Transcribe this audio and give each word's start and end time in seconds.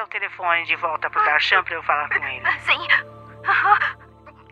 Passa 0.00 0.04
o 0.04 0.08
telefone 0.08 0.64
de 0.64 0.76
volta 0.76 1.10
pro 1.10 1.22
Darshan 1.24 1.62
pra 1.62 1.74
eu 1.74 1.82
falar 1.82 2.08
com 2.08 2.24
ele. 2.24 2.40
Sim. 2.64 2.86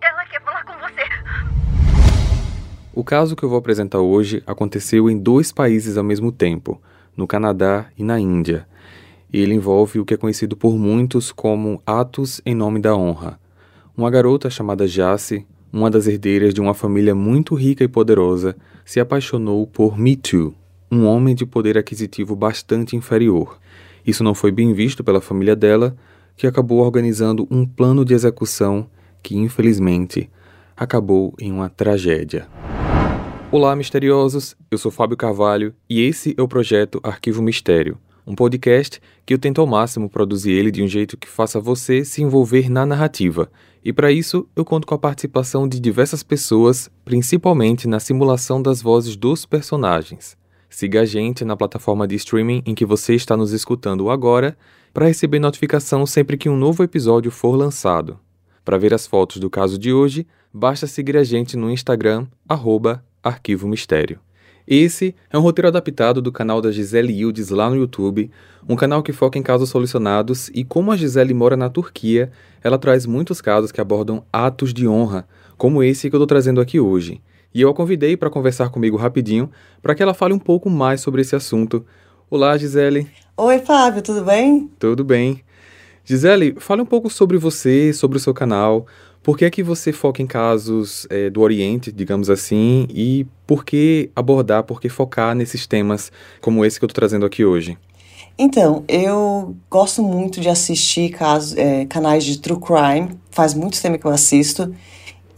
Ela 0.02 0.24
quer 0.26 0.42
falar 0.42 0.62
com 0.64 0.72
você. 0.74 1.02
O 2.92 3.02
caso 3.02 3.34
que 3.34 3.44
eu 3.44 3.48
vou 3.48 3.58
apresentar 3.58 4.00
hoje 4.00 4.42
aconteceu 4.46 5.08
em 5.08 5.16
dois 5.18 5.50
países 5.50 5.96
ao 5.96 6.04
mesmo 6.04 6.30
tempo, 6.30 6.82
no 7.16 7.26
Canadá 7.26 7.86
e 7.96 8.04
na 8.04 8.20
Índia. 8.20 8.66
Ele 9.32 9.54
envolve 9.54 9.98
o 9.98 10.04
que 10.04 10.12
é 10.12 10.16
conhecido 10.18 10.54
por 10.54 10.76
muitos 10.76 11.32
como 11.32 11.82
atos 11.86 12.42
em 12.44 12.54
nome 12.54 12.78
da 12.78 12.94
honra. 12.94 13.40
Uma 13.96 14.10
garota 14.10 14.50
chamada 14.50 14.86
Jace, 14.86 15.46
uma 15.72 15.90
das 15.90 16.06
herdeiras 16.06 16.52
de 16.52 16.60
uma 16.60 16.74
família 16.74 17.14
muito 17.14 17.54
rica 17.54 17.82
e 17.82 17.88
poderosa, 17.88 18.54
se 18.84 19.00
apaixonou 19.00 19.66
por 19.66 19.96
Me 19.96 20.14
Too, 20.14 20.54
um 20.90 21.06
homem 21.06 21.34
de 21.34 21.46
poder 21.46 21.78
aquisitivo 21.78 22.36
bastante 22.36 22.96
inferior. 22.96 23.58
Isso 24.08 24.24
não 24.24 24.34
foi 24.34 24.50
bem 24.50 24.72
visto 24.72 25.04
pela 25.04 25.20
família 25.20 25.54
dela, 25.54 25.94
que 26.34 26.46
acabou 26.46 26.78
organizando 26.78 27.46
um 27.50 27.66
plano 27.66 28.06
de 28.06 28.14
execução 28.14 28.88
que, 29.22 29.36
infelizmente, 29.36 30.30
acabou 30.74 31.34
em 31.38 31.52
uma 31.52 31.68
tragédia. 31.68 32.48
Olá, 33.52 33.76
misteriosos! 33.76 34.56
Eu 34.70 34.78
sou 34.78 34.90
Fábio 34.90 35.14
Carvalho 35.14 35.74
e 35.90 36.00
esse 36.00 36.34
é 36.38 36.40
o 36.40 36.48
projeto 36.48 36.98
Arquivo 37.02 37.42
Mistério, 37.42 37.98
um 38.26 38.34
podcast 38.34 38.98
que 39.26 39.34
eu 39.34 39.38
tento 39.38 39.60
ao 39.60 39.66
máximo 39.66 40.08
produzir 40.08 40.52
ele 40.52 40.70
de 40.70 40.82
um 40.82 40.88
jeito 40.88 41.18
que 41.18 41.28
faça 41.28 41.60
você 41.60 42.02
se 42.02 42.22
envolver 42.22 42.70
na 42.70 42.86
narrativa. 42.86 43.50
E 43.84 43.92
para 43.92 44.10
isso, 44.10 44.48
eu 44.56 44.64
conto 44.64 44.86
com 44.86 44.94
a 44.94 44.98
participação 44.98 45.68
de 45.68 45.78
diversas 45.78 46.22
pessoas, 46.22 46.90
principalmente 47.04 47.86
na 47.86 48.00
simulação 48.00 48.62
das 48.62 48.80
vozes 48.80 49.16
dos 49.16 49.44
personagens. 49.44 50.34
Siga 50.70 51.00
a 51.00 51.04
gente 51.04 51.44
na 51.44 51.56
plataforma 51.56 52.06
de 52.06 52.14
streaming 52.16 52.62
em 52.66 52.74
que 52.74 52.84
você 52.84 53.14
está 53.14 53.36
nos 53.36 53.52
escutando 53.52 54.10
agora 54.10 54.56
para 54.92 55.06
receber 55.06 55.38
notificação 55.38 56.04
sempre 56.04 56.36
que 56.36 56.48
um 56.48 56.56
novo 56.56 56.82
episódio 56.82 57.30
for 57.30 57.56
lançado. 57.56 58.18
Para 58.64 58.76
ver 58.76 58.92
as 58.92 59.06
fotos 59.06 59.38
do 59.38 59.48
caso 59.48 59.78
de 59.78 59.92
hoje, 59.92 60.26
basta 60.52 60.86
seguir 60.86 61.16
a 61.16 61.24
gente 61.24 61.56
no 61.56 61.70
Instagram, 61.70 62.26
arroba 62.46 63.02
Arquivo 63.22 63.66
Mistério. 63.66 64.20
Esse 64.66 65.14
é 65.30 65.38
um 65.38 65.40
roteiro 65.40 65.68
adaptado 65.68 66.20
do 66.20 66.30
canal 66.30 66.60
da 66.60 66.70
Gisele 66.70 67.14
Yildiz 67.14 67.48
lá 67.48 67.70
no 67.70 67.76
YouTube, 67.76 68.30
um 68.68 68.76
canal 68.76 69.02
que 69.02 69.14
foca 69.14 69.38
em 69.38 69.42
casos 69.42 69.70
solucionados 69.70 70.50
e 70.54 70.62
como 70.62 70.92
a 70.92 70.96
Gisele 70.96 71.32
mora 71.32 71.56
na 71.56 71.70
Turquia, 71.70 72.30
ela 72.62 72.76
traz 72.76 73.06
muitos 73.06 73.40
casos 73.40 73.72
que 73.72 73.80
abordam 73.80 74.22
atos 74.30 74.74
de 74.74 74.86
honra, 74.86 75.26
como 75.56 75.82
esse 75.82 76.10
que 76.10 76.14
eu 76.14 76.18
estou 76.18 76.26
trazendo 76.26 76.60
aqui 76.60 76.78
hoje. 76.78 77.22
E 77.54 77.62
eu 77.62 77.70
a 77.70 77.74
convidei 77.74 78.16
para 78.16 78.28
conversar 78.28 78.68
comigo 78.68 78.96
rapidinho, 78.96 79.50
para 79.80 79.94
que 79.94 80.02
ela 80.02 80.12
fale 80.12 80.34
um 80.34 80.38
pouco 80.38 80.68
mais 80.68 81.00
sobre 81.00 81.22
esse 81.22 81.34
assunto. 81.34 81.84
Olá, 82.30 82.56
Gisele. 82.58 83.08
Oi, 83.36 83.58
Fábio, 83.60 84.02
tudo 84.02 84.22
bem? 84.22 84.70
Tudo 84.78 85.02
bem. 85.02 85.42
Gisele, 86.04 86.54
fale 86.58 86.82
um 86.82 86.86
pouco 86.86 87.08
sobre 87.08 87.38
você, 87.38 87.92
sobre 87.94 88.18
o 88.18 88.20
seu 88.20 88.34
canal. 88.34 88.86
Por 89.22 89.36
que 89.36 89.46
é 89.46 89.50
que 89.50 89.62
você 89.62 89.92
foca 89.92 90.20
em 90.20 90.26
casos 90.26 91.06
é, 91.08 91.30
do 91.30 91.40
Oriente, 91.40 91.90
digamos 91.90 92.28
assim, 92.28 92.86
e 92.90 93.26
por 93.46 93.64
que 93.64 94.10
abordar, 94.14 94.64
por 94.64 94.80
que 94.80 94.88
focar 94.88 95.34
nesses 95.34 95.66
temas 95.66 96.12
como 96.40 96.64
esse 96.64 96.78
que 96.78 96.84
eu 96.84 96.86
estou 96.86 97.00
trazendo 97.00 97.24
aqui 97.24 97.44
hoje? 97.44 97.78
Então, 98.38 98.84
eu 98.86 99.56
gosto 99.70 100.02
muito 100.02 100.40
de 100.40 100.48
assistir 100.48 101.10
casos, 101.10 101.56
é, 101.56 101.86
canais 101.86 102.24
de 102.24 102.38
true 102.38 102.60
crime, 102.60 103.18
faz 103.30 103.52
muito 103.52 103.80
tempo 103.80 103.98
que 103.98 104.06
eu 104.06 104.10
assisto, 104.10 104.72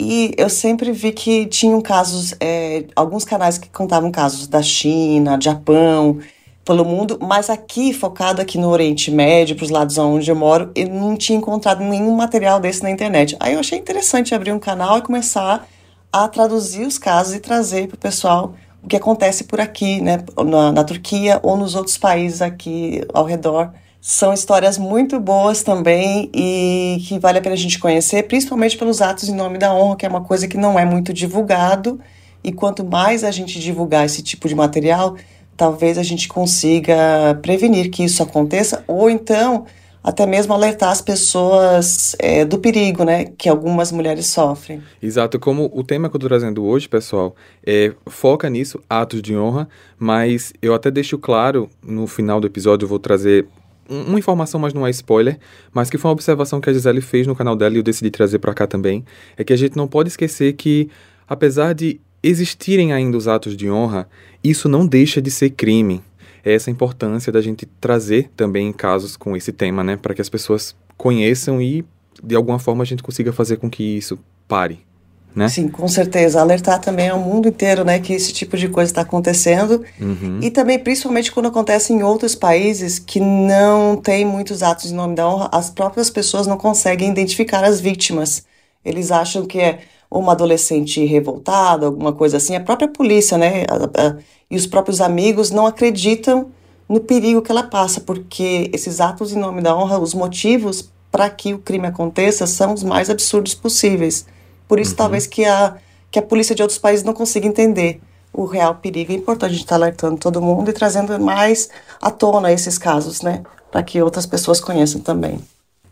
e 0.00 0.32
eu 0.38 0.48
sempre 0.48 0.92
vi 0.92 1.12
que 1.12 1.44
tinham 1.46 1.80
casos, 1.82 2.34
é, 2.40 2.86
alguns 2.96 3.24
canais 3.24 3.58
que 3.58 3.68
contavam 3.68 4.10
casos 4.10 4.46
da 4.46 4.62
China, 4.62 5.38
Japão, 5.38 6.18
pelo 6.64 6.84
mundo, 6.84 7.18
mas 7.20 7.50
aqui, 7.50 7.92
focado 7.92 8.40
aqui 8.40 8.56
no 8.56 8.68
Oriente 8.68 9.10
Médio, 9.10 9.56
para 9.56 9.64
os 9.64 9.70
lados 9.70 9.98
onde 9.98 10.30
eu 10.30 10.36
moro, 10.36 10.70
eu 10.74 10.88
não 10.88 11.16
tinha 11.16 11.36
encontrado 11.36 11.82
nenhum 11.82 12.14
material 12.16 12.58
desse 12.58 12.82
na 12.82 12.90
internet. 12.90 13.36
Aí 13.38 13.54
eu 13.54 13.60
achei 13.60 13.78
interessante 13.78 14.34
abrir 14.34 14.52
um 14.52 14.58
canal 14.58 14.98
e 14.98 15.02
começar 15.02 15.66
a 16.10 16.28
traduzir 16.28 16.86
os 16.86 16.96
casos 16.96 17.34
e 17.34 17.40
trazer 17.40 17.88
para 17.88 17.96
o 17.96 17.98
pessoal 17.98 18.54
o 18.82 18.88
que 18.88 18.96
acontece 18.96 19.44
por 19.44 19.60
aqui, 19.60 20.00
né, 20.00 20.24
na, 20.46 20.72
na 20.72 20.84
Turquia 20.84 21.38
ou 21.42 21.56
nos 21.56 21.74
outros 21.74 21.98
países 21.98 22.40
aqui 22.40 23.02
ao 23.12 23.24
redor. 23.24 23.72
São 24.00 24.32
histórias 24.32 24.78
muito 24.78 25.20
boas 25.20 25.62
também 25.62 26.30
e 26.34 27.02
que 27.06 27.18
vale 27.18 27.38
a 27.38 27.40
pena 27.42 27.54
a 27.54 27.58
gente 27.58 27.78
conhecer, 27.78 28.22
principalmente 28.22 28.78
pelos 28.78 29.02
atos 29.02 29.28
em 29.28 29.34
nome 29.34 29.58
da 29.58 29.74
honra, 29.74 29.96
que 29.96 30.06
é 30.06 30.08
uma 30.08 30.22
coisa 30.22 30.48
que 30.48 30.56
não 30.56 30.78
é 30.78 30.86
muito 30.86 31.12
divulgado. 31.12 32.00
E 32.42 32.50
quanto 32.50 32.82
mais 32.82 33.22
a 33.22 33.30
gente 33.30 33.60
divulgar 33.60 34.06
esse 34.06 34.22
tipo 34.22 34.48
de 34.48 34.54
material, 34.54 35.16
talvez 35.54 35.98
a 35.98 36.02
gente 36.02 36.28
consiga 36.28 37.38
prevenir 37.42 37.90
que 37.90 38.02
isso 38.02 38.22
aconteça, 38.22 38.82
ou 38.86 39.10
então 39.10 39.66
até 40.02 40.24
mesmo 40.24 40.54
alertar 40.54 40.90
as 40.90 41.02
pessoas 41.02 42.16
é, 42.18 42.42
do 42.44 42.58
perigo, 42.58 43.04
né, 43.04 43.26
que 43.36 43.50
algumas 43.50 43.92
mulheres 43.92 44.26
sofrem. 44.26 44.82
Exato, 45.02 45.38
como 45.38 45.70
o 45.74 45.84
tema 45.84 46.08
que 46.08 46.16
eu 46.16 46.18
estou 46.18 46.30
trazendo 46.30 46.64
hoje, 46.64 46.88
pessoal, 46.88 47.36
é, 47.66 47.92
foca 48.06 48.48
nisso, 48.48 48.80
atos 48.88 49.20
de 49.20 49.36
honra, 49.36 49.68
mas 49.98 50.54
eu 50.62 50.74
até 50.74 50.90
deixo 50.90 51.18
claro, 51.18 51.68
no 51.82 52.06
final 52.06 52.40
do 52.40 52.46
episódio 52.46 52.86
eu 52.86 52.88
vou 52.88 52.98
trazer 52.98 53.46
uma 53.90 54.18
informação, 54.18 54.60
mas 54.60 54.72
não 54.72 54.86
é 54.86 54.90
spoiler, 54.90 55.38
mas 55.74 55.90
que 55.90 55.98
foi 55.98 56.08
uma 56.08 56.12
observação 56.12 56.60
que 56.60 56.70
a 56.70 56.72
Gisele 56.72 57.00
fez 57.00 57.26
no 57.26 57.34
canal 57.34 57.56
dela 57.56 57.74
e 57.74 57.78
eu 57.78 57.82
decidi 57.82 58.10
trazer 58.10 58.38
para 58.38 58.54
cá 58.54 58.66
também, 58.66 59.04
é 59.36 59.42
que 59.42 59.52
a 59.52 59.56
gente 59.56 59.76
não 59.76 59.88
pode 59.88 60.08
esquecer 60.08 60.52
que, 60.52 60.88
apesar 61.28 61.74
de 61.74 62.00
existirem 62.22 62.92
ainda 62.92 63.16
os 63.16 63.26
atos 63.26 63.56
de 63.56 63.68
honra, 63.68 64.08
isso 64.44 64.68
não 64.68 64.86
deixa 64.86 65.20
de 65.20 65.30
ser 65.30 65.50
crime. 65.50 66.00
É 66.44 66.54
essa 66.54 66.70
a 66.70 66.72
importância 66.72 67.32
da 67.32 67.40
gente 67.40 67.66
trazer 67.80 68.30
também 68.36 68.72
casos 68.72 69.16
com 69.16 69.36
esse 69.36 69.52
tema, 69.52 69.82
né, 69.82 69.96
para 69.96 70.14
que 70.14 70.20
as 70.22 70.28
pessoas 70.28 70.76
conheçam 70.96 71.60
e 71.60 71.84
de 72.22 72.34
alguma 72.34 72.58
forma 72.58 72.82
a 72.82 72.86
gente 72.86 73.02
consiga 73.02 73.32
fazer 73.32 73.56
com 73.56 73.68
que 73.68 73.82
isso 73.82 74.18
pare. 74.46 74.89
Né? 75.34 75.48
Sim, 75.48 75.68
com 75.68 75.86
certeza. 75.86 76.40
Alertar 76.40 76.80
também 76.80 77.08
ao 77.08 77.18
mundo 77.18 77.48
inteiro, 77.48 77.84
né, 77.84 77.98
que 77.98 78.12
esse 78.12 78.32
tipo 78.32 78.56
de 78.56 78.68
coisa 78.68 78.90
está 78.90 79.02
acontecendo. 79.02 79.84
Uhum. 80.00 80.40
E 80.42 80.50
também, 80.50 80.78
principalmente 80.78 81.30
quando 81.30 81.46
acontece 81.46 81.92
em 81.92 82.02
outros 82.02 82.34
países 82.34 82.98
que 82.98 83.20
não 83.20 83.96
tem 83.96 84.24
muitos 84.24 84.62
atos 84.62 84.90
em 84.90 84.94
nome 84.94 85.14
da 85.14 85.28
honra, 85.28 85.48
as 85.52 85.70
próprias 85.70 86.10
pessoas 86.10 86.46
não 86.46 86.56
conseguem 86.56 87.10
identificar 87.10 87.64
as 87.64 87.80
vítimas. 87.80 88.44
Eles 88.84 89.10
acham 89.10 89.46
que 89.46 89.60
é 89.60 89.80
uma 90.10 90.32
adolescente 90.32 91.04
revoltada, 91.04 91.86
alguma 91.86 92.12
coisa 92.12 92.38
assim, 92.38 92.56
a 92.56 92.60
própria 92.60 92.88
polícia, 92.88 93.38
né, 93.38 93.64
a, 93.68 94.08
a, 94.08 94.16
e 94.50 94.56
os 94.56 94.66
próprios 94.66 95.00
amigos 95.00 95.50
não 95.52 95.66
acreditam 95.66 96.48
no 96.88 96.98
perigo 96.98 97.40
que 97.40 97.52
ela 97.52 97.62
passa, 97.62 98.00
porque 98.00 98.68
esses 98.74 99.00
atos 99.00 99.32
em 99.32 99.38
nome 99.38 99.62
da 99.62 99.76
honra, 99.76 100.00
os 100.00 100.12
motivos 100.12 100.90
para 101.12 101.30
que 101.30 101.54
o 101.54 101.58
crime 101.58 101.86
aconteça 101.86 102.46
são 102.48 102.74
os 102.74 102.82
mais 102.82 103.08
absurdos 103.08 103.54
possíveis. 103.54 104.26
Por 104.70 104.78
isso, 104.78 104.92
Uhum. 104.92 104.98
talvez 104.98 105.26
que 105.26 105.44
a, 105.44 105.74
que 106.12 106.18
a 106.20 106.22
polícia 106.22 106.54
de 106.54 106.62
outros 106.62 106.78
países 106.78 107.04
não 107.04 107.12
consiga 107.12 107.44
entender 107.44 108.00
o 108.32 108.44
real 108.44 108.76
perigo. 108.76 109.10
É 109.10 109.16
importante 109.16 109.50
a 109.50 109.52
gente 109.54 109.64
estar 109.64 109.74
alertando 109.74 110.16
todo 110.16 110.40
mundo 110.40 110.70
e 110.70 110.72
trazendo 110.72 111.18
mais 111.18 111.68
à 112.00 112.08
tona 112.08 112.52
esses 112.52 112.78
casos, 112.78 113.20
né, 113.20 113.42
para 113.72 113.82
que 113.82 114.00
outras 114.00 114.26
pessoas 114.26 114.60
conheçam 114.60 115.00
também. 115.00 115.40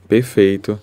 Perfeito. 0.06 0.78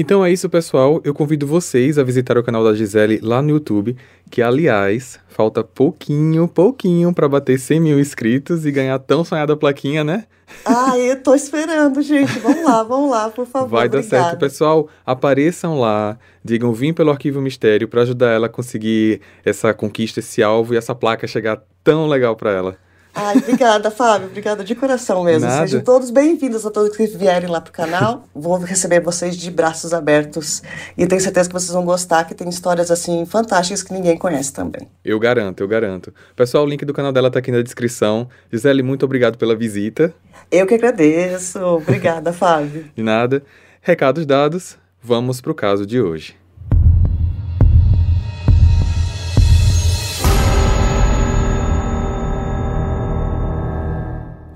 Então 0.00 0.24
é 0.24 0.30
isso, 0.30 0.48
pessoal. 0.48 1.00
Eu 1.02 1.12
convido 1.12 1.44
vocês 1.44 1.98
a 1.98 2.04
visitar 2.04 2.38
o 2.38 2.42
canal 2.44 2.62
da 2.62 2.72
Gisele 2.72 3.18
lá 3.20 3.42
no 3.42 3.50
YouTube, 3.50 3.96
que, 4.30 4.40
aliás, 4.40 5.18
falta 5.26 5.64
pouquinho, 5.64 6.46
pouquinho 6.46 7.12
para 7.12 7.28
bater 7.28 7.58
100 7.58 7.80
mil 7.80 7.98
inscritos 7.98 8.64
e 8.64 8.70
ganhar 8.70 8.94
a 8.94 8.98
tão 9.00 9.24
sonhada 9.24 9.56
plaquinha, 9.56 10.04
né? 10.04 10.26
Ah, 10.64 10.96
eu 10.96 11.20
tô 11.20 11.34
esperando, 11.34 12.00
gente. 12.00 12.38
Vamos 12.38 12.64
lá, 12.64 12.84
vamos 12.84 13.10
lá, 13.10 13.28
por 13.28 13.44
favor. 13.44 13.70
Vai 13.70 13.88
dar 13.88 13.98
Obrigada. 13.98 14.24
certo, 14.24 14.38
pessoal. 14.38 14.88
Apareçam 15.04 15.80
lá, 15.80 16.16
digam 16.44 16.72
vim 16.72 16.92
pelo 16.92 17.10
Arquivo 17.10 17.40
Mistério 17.40 17.88
para 17.88 18.02
ajudar 18.02 18.30
ela 18.30 18.46
a 18.46 18.48
conseguir 18.48 19.20
essa 19.44 19.74
conquista, 19.74 20.20
esse 20.20 20.44
alvo 20.44 20.74
e 20.74 20.76
essa 20.76 20.94
placa 20.94 21.26
chegar 21.26 21.60
tão 21.82 22.06
legal 22.06 22.36
para 22.36 22.52
ela. 22.52 22.76
Ai, 23.20 23.36
obrigada, 23.36 23.90
Fábio. 23.90 24.28
Obrigada 24.28 24.62
de 24.62 24.76
coração 24.76 25.24
mesmo. 25.24 25.48
Nada. 25.48 25.66
Sejam 25.66 25.80
todos 25.80 26.08
bem-vindos 26.08 26.64
a 26.64 26.70
todos 26.70 26.96
que 26.96 27.04
vierem 27.08 27.48
lá 27.48 27.60
pro 27.60 27.72
canal. 27.72 28.24
Vou 28.32 28.56
receber 28.58 29.00
vocês 29.00 29.36
de 29.36 29.50
braços 29.50 29.92
abertos. 29.92 30.62
E 30.96 31.04
tenho 31.04 31.20
certeza 31.20 31.48
que 31.48 31.52
vocês 31.52 31.72
vão 31.72 31.84
gostar, 31.84 32.24
que 32.26 32.32
tem 32.34 32.48
histórias 32.48 32.92
assim 32.92 33.26
fantásticas 33.26 33.82
que 33.82 33.92
ninguém 33.92 34.16
conhece 34.16 34.52
também. 34.52 34.88
Eu 35.04 35.18
garanto, 35.18 35.60
eu 35.60 35.66
garanto. 35.66 36.14
Pessoal, 36.36 36.62
o 36.62 36.68
link 36.68 36.84
do 36.84 36.94
canal 36.94 37.10
dela 37.10 37.28
tá 37.28 37.40
aqui 37.40 37.50
na 37.50 37.60
descrição. 37.60 38.28
Gisele, 38.52 38.84
muito 38.84 39.04
obrigado 39.04 39.36
pela 39.36 39.56
visita. 39.56 40.14
Eu 40.48 40.64
que 40.64 40.74
agradeço. 40.74 41.58
Obrigada, 41.58 42.32
Fábio. 42.32 42.88
De 42.94 43.02
nada. 43.02 43.42
Recados 43.82 44.24
dados, 44.24 44.78
vamos 45.02 45.40
pro 45.40 45.56
caso 45.56 45.84
de 45.84 46.00
hoje. 46.00 46.36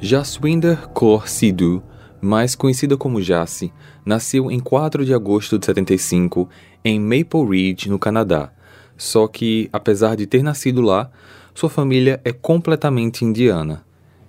Jaswinder 0.04 0.88
Kaur 0.88 1.28
Sidhu, 1.28 1.80
mais 2.20 2.56
conhecida 2.56 2.96
como 2.96 3.22
Jasse, 3.22 3.72
nasceu 4.04 4.50
em 4.50 4.58
4 4.58 5.04
de 5.04 5.14
agosto 5.14 5.60
de 5.60 5.64
75 5.64 6.48
em 6.84 6.98
Maple 6.98 7.48
Ridge, 7.48 7.88
no 7.88 8.00
Canadá. 8.00 8.50
Só 8.96 9.28
que, 9.28 9.70
apesar 9.72 10.16
de 10.16 10.26
ter 10.26 10.42
nascido 10.42 10.80
lá, 10.80 11.08
sua 11.54 11.70
família 11.70 12.20
é 12.24 12.32
completamente 12.32 13.24
indiana. 13.24 13.84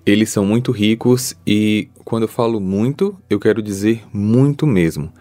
Eles 0.06 0.30
são 0.30 0.46
muito 0.46 0.72
ricos 0.72 1.36
e, 1.46 1.90
quando 2.06 2.24
eu 2.24 2.30
falo 2.30 2.60
muito, 2.60 3.18
eu 3.28 3.40
quero 3.40 3.60
dizer 3.60 4.04
muito 4.14 4.68
mesmo. 4.68 5.12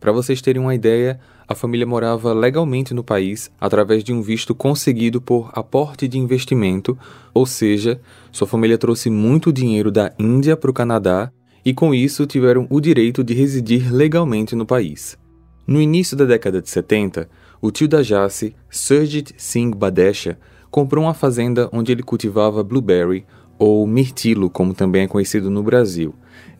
Para 0.00 0.12
vocês 0.12 0.40
terem 0.40 0.62
uma 0.62 0.74
ideia, 0.74 1.20
a 1.46 1.54
família 1.54 1.86
morava 1.86 2.32
legalmente 2.32 2.94
no 2.94 3.04
país 3.04 3.50
através 3.60 4.02
de 4.02 4.14
um 4.14 4.22
visto 4.22 4.54
conseguido 4.54 5.20
por 5.20 5.50
aporte 5.52 6.08
de 6.08 6.18
investimento, 6.18 6.98
ou 7.34 7.44
seja, 7.44 8.00
sua 8.32 8.46
família 8.46 8.78
trouxe 8.78 9.10
muito 9.10 9.52
dinheiro 9.52 9.92
da 9.92 10.10
Índia 10.18 10.56
para 10.56 10.70
o 10.70 10.74
Canadá 10.74 11.30
e, 11.62 11.74
com 11.74 11.94
isso, 11.94 12.26
tiveram 12.26 12.66
o 12.70 12.80
direito 12.80 13.22
de 13.22 13.34
residir 13.34 13.92
legalmente 13.92 14.56
no 14.56 14.64
país. 14.64 15.18
No 15.66 15.78
início 15.78 16.16
da 16.16 16.24
década 16.24 16.62
de 16.62 16.70
70, 16.70 17.28
o 17.60 17.70
tio 17.70 17.86
da 17.86 18.02
Jace, 18.02 18.56
Surjit 18.70 19.34
Singh 19.36 19.76
Badesha, 19.76 20.38
comprou 20.70 21.04
uma 21.04 21.14
fazenda 21.14 21.68
onde 21.72 21.92
ele 21.92 22.02
cultivava 22.02 22.64
blueberry, 22.64 23.26
ou 23.58 23.86
mirtilo, 23.86 24.48
como 24.48 24.72
também 24.72 25.02
é 25.02 25.06
conhecido 25.06 25.50
no 25.50 25.62
Brasil. 25.62 26.14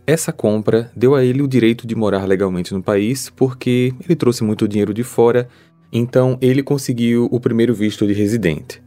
Essa 0.06 0.32
compra 0.32 0.90
deu 0.96 1.14
a 1.14 1.24
ele 1.24 1.42
o 1.42 1.48
direito 1.48 1.86
de 1.86 1.94
morar 1.94 2.24
legalmente 2.24 2.74
no 2.74 2.82
país 2.82 3.30
porque 3.30 3.94
ele 4.04 4.16
trouxe 4.16 4.42
muito 4.42 4.66
dinheiro 4.66 4.92
de 4.92 5.04
fora, 5.04 5.48
então 5.92 6.36
ele 6.40 6.62
conseguiu 6.62 7.28
o 7.30 7.38
primeiro 7.38 7.74
visto 7.74 8.06
de 8.06 8.12
residente. 8.12 8.82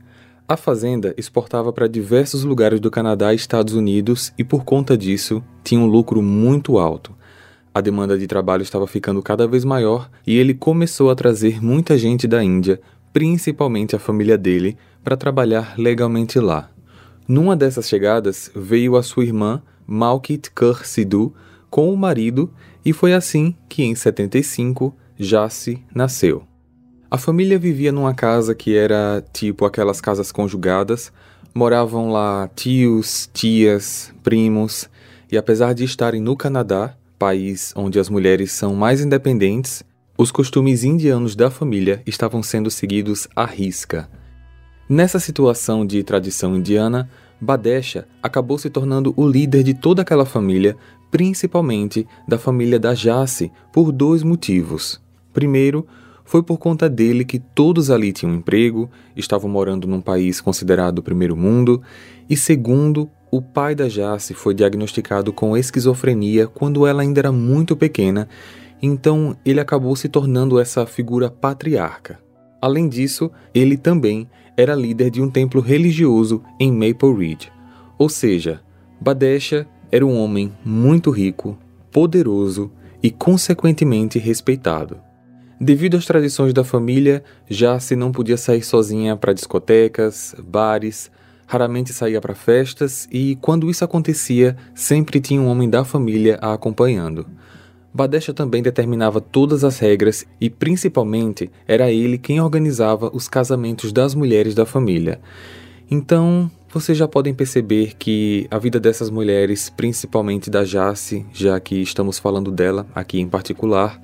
A 0.46 0.58
fazenda 0.58 1.14
exportava 1.18 1.72
para 1.72 1.88
diversos 1.88 2.44
lugares 2.44 2.80
do 2.80 2.92
Canadá 2.92 3.32
e 3.32 3.38
Estados 3.38 3.74
Unidos 3.74 4.34
e, 4.38 4.44
por 4.44 4.66
conta 4.66 4.98
disso, 4.98 5.42
tinha 5.64 5.80
um 5.80 5.86
lucro 5.86 6.22
muito 6.22 6.78
alto. 6.78 7.16
A 7.74 7.80
demanda 7.80 8.18
de 8.18 8.28
trabalho 8.28 8.62
estava 8.62 8.86
ficando 8.86 9.22
cada 9.22 9.48
vez 9.48 9.64
maior 9.64 10.10
e 10.28 10.38
ele 10.38 10.54
começou 10.54 11.10
a 11.10 11.16
trazer 11.16 11.64
muita 11.64 11.98
gente 11.98 12.28
da 12.28 12.44
Índia, 12.44 12.80
principalmente 13.14 13.96
a 13.96 14.00
família 14.00 14.38
dele, 14.38 14.78
para 15.04 15.16
trabalhar 15.16 15.76
legalmente 15.78 16.38
lá. 16.40 16.70
Numa 17.28 17.56
dessas 17.56 17.88
chegadas 17.88 18.52
veio 18.54 18.98
a 18.98 19.02
sua 19.02 19.24
irmã, 19.24 19.62
Malkit 19.86 20.52
Kaur 20.52 20.86
Sidhu, 20.86 21.34
com 21.70 21.94
o 21.94 21.98
marido, 21.98 22.52
e 22.86 22.94
foi 22.94 23.14
assim 23.14 23.56
que 23.68 23.84
em 23.84 23.96
75 23.96 24.96
Jasse 25.18 25.84
nasceu. 25.94 26.44
A 27.10 27.18
família 27.18 27.60
vivia 27.60 27.92
numa 27.92 28.14
casa 28.14 28.56
que 28.56 28.76
era 28.76 29.24
tipo 29.32 29.66
aquelas 29.66 30.02
casas 30.02 30.32
conjugadas, 30.32 31.12
moravam 31.54 32.12
lá 32.12 32.50
tios, 32.56 33.30
tias, 33.34 34.12
primos, 34.24 34.90
e 35.32 35.38
apesar 35.38 35.74
de 35.74 35.84
estarem 35.84 36.22
no 36.22 36.36
Canadá, 36.36 36.96
país 37.18 37.72
onde 37.76 38.00
as 38.00 38.10
mulheres 38.10 38.52
são 38.52 38.76
mais 38.76 39.00
independentes, 39.00 39.84
os 40.18 40.32
costumes 40.32 40.84
indianos 40.84 41.36
da 41.36 41.50
família 41.50 42.02
estavam 42.06 42.44
sendo 42.44 42.70
seguidos 42.70 43.28
à 43.36 43.46
risca. 43.46 44.10
Nessa 44.90 45.20
situação 45.20 45.86
de 45.86 46.04
tradição 46.04 46.56
indiana, 46.56 47.10
Badesha 47.44 48.08
acabou 48.22 48.58
se 48.58 48.70
tornando 48.70 49.14
o 49.18 49.28
líder 49.28 49.64
de 49.64 49.74
toda 49.74 50.02
aquela 50.02 50.26
família, 50.26 50.78
principalmente 51.12 52.08
da 52.28 52.40
família 52.40 52.80
da 52.80 52.94
Jace, 52.94 53.52
por 53.72 53.92
dois 53.92 54.24
motivos. 54.24 55.02
Primeiro, 55.32 55.86
foi 56.24 56.42
por 56.42 56.58
conta 56.58 56.90
dele 56.90 57.26
que 57.26 57.38
todos 57.38 57.92
ali 57.92 58.14
tinham 58.14 58.34
emprego, 58.34 58.90
estavam 59.16 59.50
morando 59.50 59.88
num 59.88 60.02
país 60.02 60.40
considerado 60.40 61.04
primeiro 61.04 61.36
mundo, 61.36 61.82
e 62.30 62.38
segundo, 62.38 63.10
o 63.30 63.42
pai 63.42 63.76
da 63.76 63.90
Jace 63.90 64.34
foi 64.34 64.54
diagnosticado 64.54 65.34
com 65.34 65.58
esquizofrenia 65.58 66.48
quando 66.48 66.88
ela 66.88 67.02
ainda 67.02 67.20
era 67.20 67.32
muito 67.32 67.76
pequena, 67.76 68.28
então 68.82 69.36
ele 69.46 69.60
acabou 69.60 69.96
se 69.96 70.08
tornando 70.08 70.60
essa 70.60 70.86
figura 70.86 71.30
patriarca. 71.30 72.20
Além 72.62 72.88
disso, 72.88 73.30
ele 73.54 73.76
também 73.76 74.30
era 74.56 74.76
líder 74.76 75.10
de 75.10 75.22
um 75.22 75.30
templo 75.30 75.62
religioso 75.62 76.44
em 76.60 76.72
Maple 76.72 77.14
Ridge. 77.14 77.52
Ou 77.98 78.10
seja, 78.10 78.62
Badesha 79.00 79.68
era 79.92 80.06
um 80.06 80.18
homem 80.18 80.52
muito 80.64 81.12
rico, 81.12 81.58
poderoso 81.92 82.72
e 83.02 83.12
consequentemente 83.12 84.18
respeitado. 84.18 84.98
Devido 85.60 85.98
às 85.98 86.06
tradições 86.06 86.54
da 86.54 86.64
família, 86.64 87.24
Jace 87.50 87.96
não 87.96 88.12
podia 88.12 88.38
sair 88.38 88.64
sozinha 88.64 89.16
para 89.16 89.34
discotecas, 89.34 90.36
bares, 90.44 91.12
raramente 91.46 91.94
saía 91.94 92.20
para 92.20 92.34
festas 92.34 93.08
e, 93.12 93.38
quando 93.40 93.70
isso 93.70 93.86
acontecia, 93.86 94.58
sempre 94.74 95.22
tinha 95.22 95.40
um 95.40 95.48
homem 95.48 95.70
da 95.70 95.86
família 95.86 96.38
a 96.42 96.54
acompanhando. 96.54 97.28
Badesha 97.94 98.34
também 98.34 98.64
determinava 98.64 99.22
todas 99.22 99.64
as 99.64 99.78
regras 99.78 100.26
e, 100.42 100.50
principalmente, 100.50 101.52
era 101.68 101.92
ele 101.92 102.18
quem 102.18 102.42
organizava 102.42 103.12
os 103.14 103.28
casamentos 103.28 103.94
das 103.94 104.16
mulheres 104.16 104.56
da 104.56 104.66
família. 104.66 105.20
Então, 105.92 106.50
vocês 106.74 106.98
já 106.98 107.08
podem 107.08 107.36
perceber 107.36 107.94
que 108.00 108.48
a 108.50 108.58
vida 108.58 108.80
dessas 108.80 109.12
mulheres, 109.12 109.70
principalmente 109.70 110.50
da 110.50 110.64
Jace, 110.64 111.24
já 111.32 111.60
que 111.60 111.76
estamos 111.84 112.18
falando 112.18 112.50
dela 112.52 112.88
aqui 112.96 113.20
em 113.20 113.28
particular, 113.28 114.02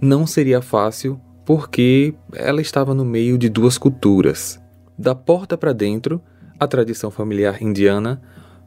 não 0.00 0.28
seria 0.28 0.62
fácil 0.62 1.20
porque 1.44 2.14
ela 2.34 2.60
estava 2.60 2.94
no 2.94 3.04
meio 3.04 3.36
de 3.36 3.48
duas 3.48 3.76
culturas. 3.76 4.60
Da 4.96 5.12
porta 5.12 5.58
para 5.58 5.72
dentro, 5.72 6.22
a 6.58 6.68
tradição 6.68 7.10
familiar 7.10 7.60
indiana, 7.60 8.22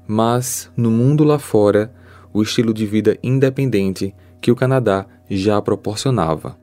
mas 0.05 0.69
no 0.75 0.91
mundo 0.91 1.23
lá 1.23 1.39
fora, 1.39 1.89
o 2.33 2.41
estilo 2.41 2.73
de 2.73 2.85
vida 2.85 3.17
independente 3.23 4.13
que 4.47 4.51
o 4.51 4.55
Canadá 4.55 5.05
já 5.29 5.61
proporcionava. 5.61 6.57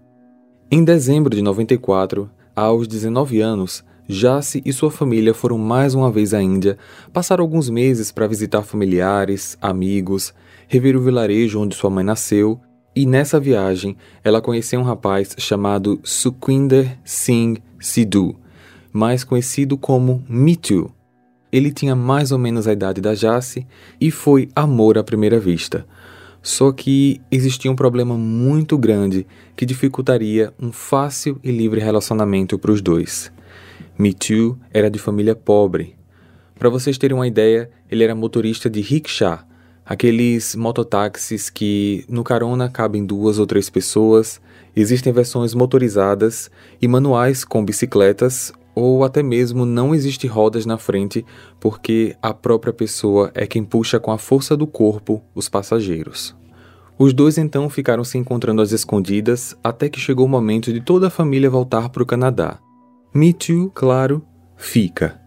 Em 0.70 0.82
dezembro 0.82 1.36
de 1.36 1.42
94, 1.42 2.30
aos 2.56 2.88
19 2.88 3.42
anos, 3.42 3.84
Jace 4.08 4.62
e 4.64 4.72
sua 4.72 4.90
família 4.90 5.34
foram 5.34 5.58
mais 5.58 5.94
uma 5.94 6.10
vez 6.10 6.32
à 6.32 6.40
Índia, 6.40 6.78
passaram 7.12 7.44
alguns 7.44 7.68
meses 7.68 8.10
para 8.10 8.26
visitar 8.26 8.62
familiares, 8.62 9.58
amigos, 9.60 10.32
rever 10.66 10.96
o 10.96 11.02
vilarejo 11.02 11.60
onde 11.60 11.76
sua 11.76 11.90
mãe 11.90 12.02
nasceu, 12.02 12.58
e 12.96 13.04
nessa 13.04 13.38
viagem 13.38 13.98
ela 14.22 14.40
conheceu 14.40 14.80
um 14.80 14.84
rapaz 14.84 15.36
chamado 15.36 16.00
Sukhwinder 16.02 16.98
Singh 17.04 17.60
Sidhu, 17.78 18.34
mais 18.94 19.24
conhecido 19.24 19.76
como 19.76 20.24
Mitu, 20.26 20.90
ele 21.54 21.70
tinha 21.70 21.94
mais 21.94 22.32
ou 22.32 22.38
menos 22.38 22.66
a 22.66 22.72
idade 22.72 23.00
da 23.00 23.14
Jace 23.14 23.64
e 24.00 24.10
foi 24.10 24.48
amor 24.56 24.98
à 24.98 25.04
primeira 25.04 25.38
vista. 25.38 25.86
Só 26.44 26.70
que 26.72 27.22
existia 27.30 27.72
um 27.72 27.74
problema 27.74 28.18
muito 28.18 28.76
grande 28.76 29.26
que 29.56 29.64
dificultaria 29.64 30.52
um 30.60 30.70
fácil 30.70 31.40
e 31.42 31.50
livre 31.50 31.80
relacionamento 31.80 32.58
para 32.58 32.70
os 32.70 32.82
dois. 32.82 33.32
Mitu 33.98 34.58
era 34.70 34.90
de 34.90 34.98
família 34.98 35.34
pobre. 35.34 35.96
Para 36.58 36.68
vocês 36.68 36.98
terem 36.98 37.16
uma 37.16 37.26
ideia, 37.26 37.70
ele 37.90 38.04
era 38.04 38.14
motorista 38.14 38.68
de 38.68 38.82
rickshaw, 38.82 39.38
aqueles 39.86 40.54
mototáxis 40.54 41.48
que 41.48 42.04
no 42.10 42.22
carona 42.22 42.68
cabem 42.68 43.06
duas 43.06 43.38
ou 43.38 43.46
três 43.46 43.70
pessoas. 43.70 44.38
Existem 44.76 45.14
versões 45.14 45.54
motorizadas 45.54 46.50
e 46.80 46.86
manuais 46.86 47.42
com 47.42 47.64
bicicletas 47.64 48.52
ou 48.74 49.04
até 49.04 49.22
mesmo 49.22 49.64
não 49.64 49.94
existe 49.94 50.26
rodas 50.26 50.66
na 50.66 50.76
frente 50.76 51.24
porque 51.60 52.16
a 52.20 52.34
própria 52.34 52.72
pessoa 52.72 53.30
é 53.34 53.46
quem 53.46 53.64
puxa 53.64 54.00
com 54.00 54.10
a 54.10 54.18
força 54.18 54.56
do 54.56 54.66
corpo 54.66 55.22
os 55.34 55.48
passageiros. 55.48 56.34
Os 56.98 57.12
dois 57.12 57.38
então 57.38 57.68
ficaram 57.68 58.04
se 58.04 58.16
encontrando 58.18 58.62
às 58.62 58.72
escondidas 58.72 59.56
até 59.62 59.88
que 59.88 59.98
chegou 59.98 60.26
o 60.26 60.28
momento 60.28 60.72
de 60.72 60.80
toda 60.80 61.08
a 61.08 61.10
família 61.10 61.50
voltar 61.50 61.88
para 61.88 62.02
o 62.02 62.06
Canadá. 62.06 62.58
Too, 63.12 63.70
claro, 63.74 64.24
fica. 64.56 65.20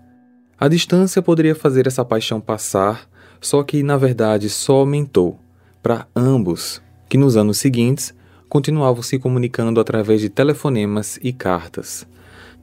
A 0.60 0.68
distância 0.68 1.22
poderia 1.22 1.56
fazer 1.56 1.86
essa 1.88 2.04
paixão 2.04 2.42
passar, 2.42 3.08
só 3.39 3.63
que 3.63 3.84
na 3.84 3.98
verdade 3.98 4.50
só 4.50 4.77
aumentou 4.77 5.39
para 5.84 6.08
ambos, 6.16 6.82
que 7.08 7.18
nos 7.18 7.38
anos 7.38 7.60
seguintes 7.60 8.13
continuavam 8.50 9.04
se 9.04 9.20
comunicando 9.20 9.80
através 9.80 10.22
de 10.22 10.30
telefonemas 10.30 11.20
e 11.22 11.32
cartas. 11.32 12.08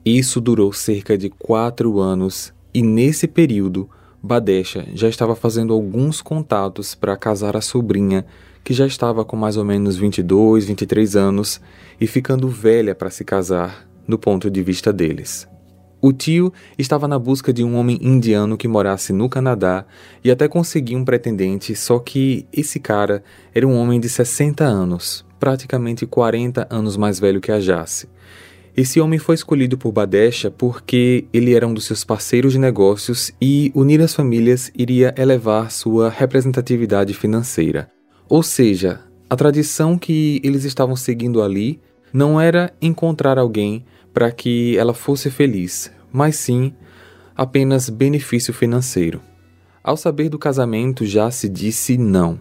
Isso 0.05 0.39
durou 0.39 0.71
cerca 0.71 1.17
de 1.17 1.31
quatro 1.31 1.99
anos 1.99 2.53
e 2.71 2.83
nesse 2.83 3.27
período 3.27 3.89
Badesha 4.21 4.87
já 4.93 5.09
estava 5.09 5.35
fazendo 5.35 5.73
alguns 5.73 6.21
contatos 6.21 6.93
para 6.93 7.17
casar 7.17 7.57
a 7.57 7.61
sobrinha, 7.61 8.23
que 8.63 8.71
já 8.71 8.85
estava 8.85 9.25
com 9.25 9.35
mais 9.35 9.57
ou 9.57 9.65
menos 9.65 9.95
22, 9.95 10.65
23 10.65 11.15
anos 11.15 11.59
e 11.99 12.05
ficando 12.05 12.47
velha 12.47 12.93
para 12.93 13.09
se 13.09 13.25
casar, 13.25 13.89
no 14.07 14.19
ponto 14.19 14.47
de 14.47 14.61
vista 14.61 14.93
deles. 14.93 15.47
O 15.99 16.13
tio 16.13 16.53
estava 16.77 17.07
na 17.07 17.17
busca 17.17 17.51
de 17.51 17.63
um 17.63 17.75
homem 17.75 17.97
indiano 17.99 18.57
que 18.57 18.67
morasse 18.67 19.11
no 19.11 19.27
Canadá 19.27 19.85
e 20.23 20.29
até 20.29 20.47
conseguiu 20.47 20.99
um 20.99 21.05
pretendente, 21.05 21.75
só 21.75 21.97
que 21.97 22.45
esse 22.53 22.79
cara 22.79 23.23
era 23.55 23.67
um 23.67 23.75
homem 23.75 23.99
de 23.99 24.07
60 24.07 24.63
anos, 24.63 25.25
praticamente 25.39 26.05
40 26.05 26.67
anos 26.69 26.95
mais 26.95 27.19
velho 27.19 27.41
que 27.41 27.51
a 27.51 27.59
Jace. 27.59 28.07
Esse 28.77 28.99
homem 28.99 29.17
foi 29.17 29.35
escolhido 29.35 29.77
por 29.77 29.93
Badesha 29.93 30.51
porque 30.51 31.25
ele 31.31 31.53
era 31.53 31.65
um 31.65 31.73
dos 31.73 31.85
seus 31.85 32.03
parceiros 32.03 32.51
de 32.51 32.59
negócios 32.59 33.31
e 33.41 33.71
unir 33.73 34.01
as 34.01 34.13
famílias 34.13 34.69
iria 34.75 35.15
elevar 35.17 35.71
sua 35.71 36.09
representatividade 36.09 37.13
financeira. 37.13 37.89
Ou 38.27 38.43
seja, 38.43 38.99
a 39.29 39.35
tradição 39.35 39.97
que 39.97 40.41
eles 40.43 40.65
estavam 40.65 40.95
seguindo 40.95 41.41
ali 41.41 41.79
não 42.11 42.39
era 42.39 42.73
encontrar 42.81 43.37
alguém 43.37 43.85
para 44.13 44.29
que 44.29 44.77
ela 44.77 44.93
fosse 44.93 45.29
feliz, 45.29 45.89
mas 46.11 46.35
sim 46.35 46.73
apenas 47.33 47.89
benefício 47.89 48.53
financeiro. 48.53 49.21
Ao 49.81 49.95
saber 49.95 50.27
do 50.27 50.39
casamento, 50.39 51.05
já 51.05 51.31
se 51.31 51.47
disse 51.47 51.97
não. 51.97 52.39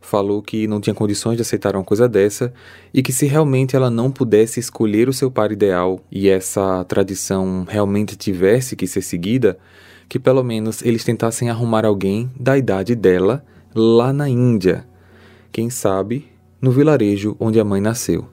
Falou 0.00 0.40
que 0.42 0.66
não 0.66 0.80
tinha 0.80 0.94
condições 0.94 1.36
de 1.36 1.42
aceitar 1.42 1.74
uma 1.74 1.84
coisa 1.84 2.08
dessa 2.08 2.52
e 2.92 3.02
que 3.02 3.12
se 3.12 3.26
realmente 3.26 3.74
ela 3.74 3.90
não 3.90 4.10
pudesse 4.10 4.60
escolher 4.60 5.08
o 5.08 5.12
seu 5.12 5.30
par 5.30 5.50
ideal 5.50 6.00
e 6.10 6.28
essa 6.28 6.84
tradição 6.84 7.66
realmente 7.68 8.16
tivesse 8.16 8.76
que 8.76 8.86
ser 8.86 9.02
seguida, 9.02 9.58
que 10.08 10.18
pelo 10.18 10.44
menos 10.44 10.82
eles 10.82 11.04
tentassem 11.04 11.50
arrumar 11.50 11.84
alguém 11.84 12.30
da 12.38 12.56
idade 12.56 12.94
dela 12.94 13.44
lá 13.74 14.12
na 14.12 14.28
Índia. 14.28 14.86
Quem 15.50 15.70
sabe 15.70 16.26
no 16.60 16.70
vilarejo 16.70 17.36
onde 17.38 17.60
a 17.60 17.64
mãe 17.64 17.80
nasceu. 17.80 18.26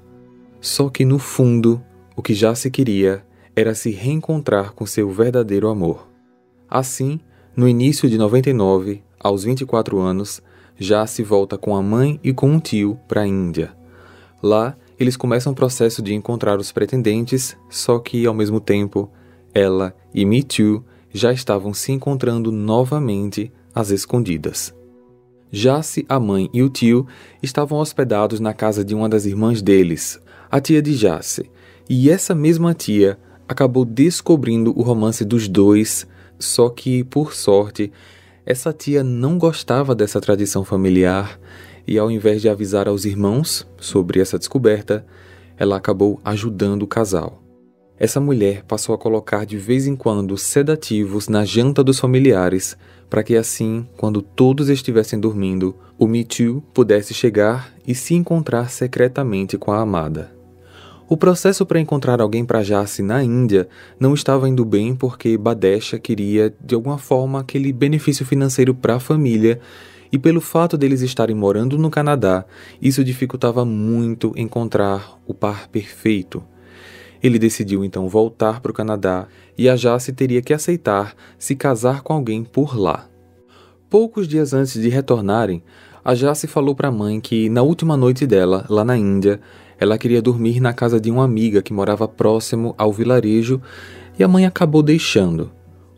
Só 0.62 0.90
que 0.90 1.06
no 1.06 1.20
fundo, 1.20 1.84
o 2.16 2.22
que 2.22 2.34
já 2.34 2.56
se 2.56 2.72
queria 2.72 3.24
era 3.56 3.76
se 3.76 3.92
reencontrar 3.92 4.74
com 4.74 4.86
seu 4.86 5.10
verdadeiro 5.10 5.68
amor. 5.68 6.10
Assim, 6.70 7.20
no 7.56 7.68
início 7.68 8.10
de 8.10 8.18
99, 8.18 9.04
aos 9.20 9.44
24 9.44 10.00
anos, 10.00 10.42
já 10.78 11.06
se 11.06 11.24
volta 11.24 11.58
com 11.58 11.76
a 11.76 11.82
mãe 11.82 12.20
e 12.24 12.34
com 12.34 12.50
um 12.50 12.60
tio 12.60 13.00
para 13.08 13.22
a 13.22 13.28
Índia. 13.28 13.74
Lá, 14.42 14.76
eles 15.00 15.16
começam 15.16 15.52
o 15.52 15.56
processo 15.56 16.02
de 16.02 16.14
encontrar 16.14 16.60
os 16.60 16.72
pretendentes, 16.72 17.58
só 17.70 18.00
que, 18.00 18.26
ao 18.26 18.34
mesmo 18.34 18.60
tempo, 18.60 19.10
ela 19.54 19.96
e 20.14 20.26
Me 20.26 20.44
Too 20.44 20.84
já 21.14 21.32
estavam 21.32 21.74
se 21.74 21.92
encontrando 21.92 22.52
novamente 22.52 23.52
às 23.74 23.90
escondidas. 23.90 24.74
Jace, 25.52 26.06
a 26.10 26.20
mãe 26.20 26.50
e 26.54 26.64
o 26.64 26.70
tio 26.70 27.06
estavam 27.42 27.78
hospedados 27.78 28.40
na 28.40 28.54
casa 28.54 28.84
de 28.84 28.96
uma 28.96 29.08
das 29.08 29.26
irmãs 29.26 29.62
deles, 29.62 30.20
a 30.50 30.60
tia 30.60 30.82
de 30.82 30.96
Jace, 30.96 31.50
e 31.90 32.10
essa 32.10 32.34
mesma 32.34 32.74
tia 32.74 33.20
acabou 33.48 33.86
descobrindo 33.86 34.78
o 34.78 34.82
romance 34.82 35.24
dos 35.24 35.48
dois 35.48 36.08
só 36.44 36.70
que, 36.70 37.04
por 37.04 37.34
sorte, 37.34 37.92
essa 38.46 38.74
tia 38.74 39.04
não 39.04 39.38
gostava 39.38 39.96
dessa 39.96 40.20
tradição 40.20 40.66
familiar 40.66 41.40
e, 41.88 41.98
ao 41.98 42.12
invés 42.12 42.42
de 42.42 42.50
avisar 42.50 42.88
aos 42.88 43.06
irmãos 43.06 43.68
sobre 43.78 44.20
essa 44.20 44.38
descoberta, 44.38 45.06
ela 45.58 45.78
acabou 45.78 46.20
ajudando 46.24 46.84
o 46.84 46.88
casal. 46.88 47.42
Essa 47.98 48.20
mulher 48.20 48.64
passou 48.64 48.94
a 48.94 48.98
colocar 48.98 49.46
de 49.46 49.58
vez 49.58 49.88
em 49.88 49.96
quando 49.96 50.38
sedativos 50.38 51.30
na 51.30 51.46
janta 51.46 51.84
dos 51.84 52.00
familiares, 52.00 52.76
para 53.10 53.24
que 53.24 53.36
assim, 53.36 53.88
quando 53.96 54.22
todos 54.22 54.68
estivessem 54.68 55.20
dormindo, 55.20 55.76
o 55.98 56.08
Too 56.24 56.62
pudesse 56.74 57.14
chegar 57.14 57.72
e 57.88 57.94
se 57.94 58.14
encontrar 58.16 58.70
secretamente 58.70 59.58
com 59.58 59.72
a 59.72 59.80
amada. 59.80 60.43
O 61.08 61.18
processo 61.18 61.66
para 61.66 61.82
encontrar 61.82 62.22
alguém 62.22 62.46
para 62.46 62.64
Jace 62.64 63.04
na 63.04 63.22
Índia 63.24 63.68
não 64.00 64.14
estava 64.14 64.48
indo 64.48 64.64
bem 64.64 64.96
porque 64.96 65.38
Badesha 65.38 66.00
queria, 66.00 66.54
de 66.64 66.76
alguma 66.76 66.98
forma, 66.98 67.42
aquele 67.42 67.74
benefício 67.74 68.26
financeiro 68.26 68.74
para 68.74 68.96
a 68.96 69.00
família 69.00 69.60
e 70.12 70.18
pelo 70.18 70.40
fato 70.40 70.78
deles 70.78 71.02
estarem 71.02 71.36
morando 71.36 71.78
no 71.78 71.90
Canadá, 71.90 72.46
isso 72.82 73.04
dificultava 73.04 73.66
muito 73.66 74.32
encontrar 74.38 75.20
o 75.26 75.34
par 75.34 75.68
perfeito. 75.68 76.44
Ele 77.22 77.40
decidiu 77.40 77.84
então 77.84 78.08
voltar 78.08 78.62
para 78.62 78.72
o 78.72 78.76
Canadá 78.76 79.28
e 79.58 79.68
a 79.68 79.76
Jace 79.76 80.14
teria 80.14 80.42
que 80.42 80.54
aceitar 80.54 81.16
se 81.38 81.56
casar 81.56 82.02
com 82.02 82.14
alguém 82.14 82.44
por 82.44 82.78
lá. 82.80 83.10
Poucos 83.90 84.28
dias 84.28 84.54
antes 84.54 84.82
de 84.82 84.88
retornarem, 84.88 85.64
a 86.06 86.14
Jace 86.14 86.48
falou 86.48 86.76
para 86.76 86.90
a 86.90 86.92
mãe 86.92 87.20
que 87.20 87.50
na 87.50 87.62
última 87.62 87.96
noite 87.98 88.28
dela, 88.28 88.66
lá 88.70 88.84
na 88.84 88.98
Índia, 88.98 89.40
ela 89.80 89.98
queria 89.98 90.22
dormir 90.22 90.60
na 90.60 90.74
casa 90.74 91.00
de 91.00 91.12
uma 91.12 91.24
amiga 91.24 91.62
que 91.62 91.74
morava 91.74 92.08
próximo 92.08 92.74
ao 92.78 92.92
vilarejo 92.92 93.62
e 94.18 94.24
a 94.24 94.28
mãe 94.28 94.46
acabou 94.46 94.82
deixando. 94.84 95.52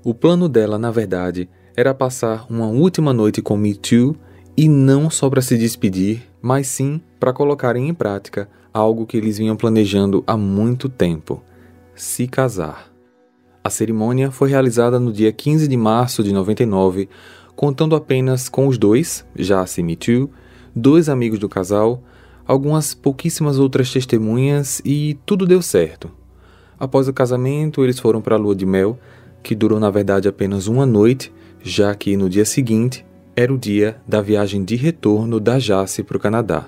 O 0.03 0.13
plano 0.13 0.47
dela, 0.47 0.77
na 0.77 0.91
verdade, 0.91 1.49
era 1.75 1.93
passar 1.93 2.45
uma 2.49 2.67
última 2.67 3.13
noite 3.13 3.41
com 3.41 3.57
Me 3.57 3.75
Too 3.75 4.15
e 4.55 4.69
não 4.69 5.09
só 5.09 5.29
para 5.29 5.41
se 5.41 5.57
despedir, 5.57 6.23
mas 6.41 6.67
sim 6.67 7.01
para 7.19 7.33
colocarem 7.33 7.89
em 7.89 7.93
prática 7.93 8.47
algo 8.73 9.05
que 9.05 9.17
eles 9.17 9.37
vinham 9.37 9.55
planejando 9.55 10.23
há 10.27 10.37
muito 10.37 10.87
tempo: 10.87 11.41
se 11.95 12.27
casar. 12.27 12.91
A 13.63 13.69
cerimônia 13.69 14.29
foi 14.29 14.49
realizada 14.49 14.99
no 14.99 15.11
dia 15.11 15.31
15 15.31 15.67
de 15.67 15.75
março 15.75 16.23
de 16.23 16.31
99, 16.31 17.09
contando 17.55 17.95
apenas 17.95 18.47
com 18.47 18.67
os 18.67 18.77
dois, 18.77 19.25
já 19.35 19.65
se 19.65 19.81
Me 19.81 19.95
Too, 19.95 20.29
dois 20.75 21.09
amigos 21.09 21.39
do 21.39 21.49
casal, 21.49 22.03
algumas 22.45 22.93
pouquíssimas 22.93 23.57
outras 23.57 23.91
testemunhas 23.91 24.81
e 24.85 25.17
tudo 25.25 25.45
deu 25.45 25.61
certo. 25.61 26.11
Após 26.79 27.07
o 27.07 27.13
casamento, 27.13 27.83
eles 27.83 27.99
foram 27.99 28.21
para 28.21 28.35
a 28.35 28.39
lua 28.39 28.55
de 28.55 28.65
mel, 28.65 28.99
que 29.41 29.55
durou 29.55 29.79
na 29.79 29.89
verdade 29.89 30.27
apenas 30.27 30.67
uma 30.67 30.85
noite, 30.85 31.33
já 31.61 31.93
que 31.95 32.17
no 32.17 32.29
dia 32.29 32.45
seguinte 32.45 33.05
era 33.35 33.53
o 33.53 33.57
dia 33.57 33.97
da 34.07 34.21
viagem 34.21 34.63
de 34.63 34.75
retorno 34.75 35.39
da 35.39 35.59
Jace 35.59 36.03
para 36.03 36.17
o 36.17 36.19
Canadá. 36.19 36.67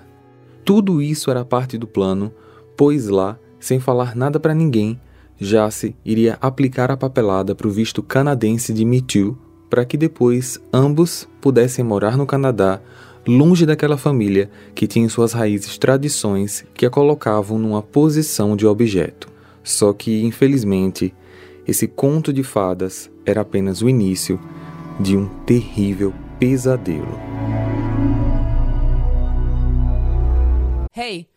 Tudo 0.65 1.01
isso 1.01 1.31
era 1.31 1.45
parte 1.45 1.77
do 1.77 1.87
plano, 1.87 2.31
pois 2.75 3.07
lá, 3.07 3.37
sem 3.59 3.79
falar 3.79 4.15
nada 4.15 4.39
para 4.39 4.53
ninguém, 4.53 4.99
Jace 5.39 5.95
iria 6.03 6.37
aplicar 6.41 6.91
a 6.91 6.97
papelada 6.97 7.53
para 7.53 7.67
o 7.67 7.71
visto 7.71 8.01
canadense 8.01 8.73
de 8.73 9.01
Too, 9.01 9.37
para 9.69 9.85
que 9.85 9.95
depois 9.95 10.59
ambos 10.73 11.27
pudessem 11.39 11.85
morar 11.85 12.17
no 12.17 12.25
Canadá 12.25 12.81
longe 13.27 13.65
daquela 13.65 13.97
família 13.97 14.49
que 14.73 14.87
tinha 14.87 15.05
em 15.05 15.09
suas 15.09 15.33
raízes 15.33 15.77
tradições 15.77 16.65
que 16.73 16.85
a 16.85 16.89
colocavam 16.89 17.59
numa 17.59 17.81
posição 17.81 18.55
de 18.55 18.65
objeto. 18.65 19.29
Só 19.63 19.91
que, 19.91 20.23
infelizmente, 20.23 21.13
esse 21.67 21.87
conto 21.87 22.31
de 22.31 22.41
fadas 22.41 23.11
era 23.25 23.41
apenas 23.41 23.81
o 23.81 23.89
início 23.89 24.39
de 24.99 25.17
um 25.17 25.27
terrível 25.45 26.13
pesadelo. 26.39 27.19
Hey! 30.95 31.36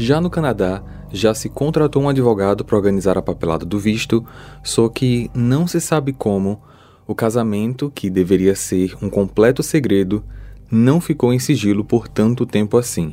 Já 0.00 0.20
no 0.20 0.30
Canadá, 0.30 0.80
já 1.12 1.34
se 1.34 1.48
contratou 1.48 2.00
um 2.00 2.08
advogado 2.08 2.64
para 2.64 2.76
organizar 2.76 3.18
a 3.18 3.22
papelada 3.22 3.66
do 3.66 3.80
visto, 3.80 4.24
só 4.62 4.88
que 4.88 5.28
não 5.34 5.66
se 5.66 5.80
sabe 5.80 6.12
como 6.12 6.62
o 7.04 7.16
casamento, 7.16 7.90
que 7.92 8.08
deveria 8.08 8.54
ser 8.54 8.96
um 9.02 9.10
completo 9.10 9.60
segredo, 9.60 10.22
não 10.70 11.00
ficou 11.00 11.32
em 11.32 11.40
sigilo 11.40 11.84
por 11.84 12.06
tanto 12.06 12.46
tempo 12.46 12.76
assim. 12.76 13.12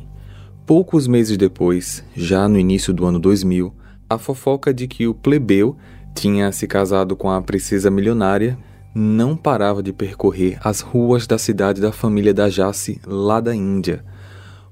Poucos 0.64 1.08
meses 1.08 1.36
depois, 1.36 2.04
já 2.14 2.48
no 2.48 2.56
início 2.56 2.94
do 2.94 3.04
ano 3.04 3.18
2000, 3.18 3.74
a 4.08 4.16
fofoca 4.16 4.72
de 4.72 4.86
que 4.86 5.08
o 5.08 5.14
plebeu 5.14 5.76
tinha 6.14 6.52
se 6.52 6.68
casado 6.68 7.16
com 7.16 7.28
a 7.28 7.42
princesa 7.42 7.90
milionária 7.90 8.56
não 8.94 9.36
parava 9.36 9.82
de 9.82 9.92
percorrer 9.92 10.56
as 10.62 10.80
ruas 10.80 11.26
da 11.26 11.36
cidade 11.36 11.80
da 11.80 11.90
família 11.90 12.32
da 12.32 12.48
Jace, 12.48 13.00
lá 13.04 13.40
da 13.40 13.54
Índia. 13.54 14.04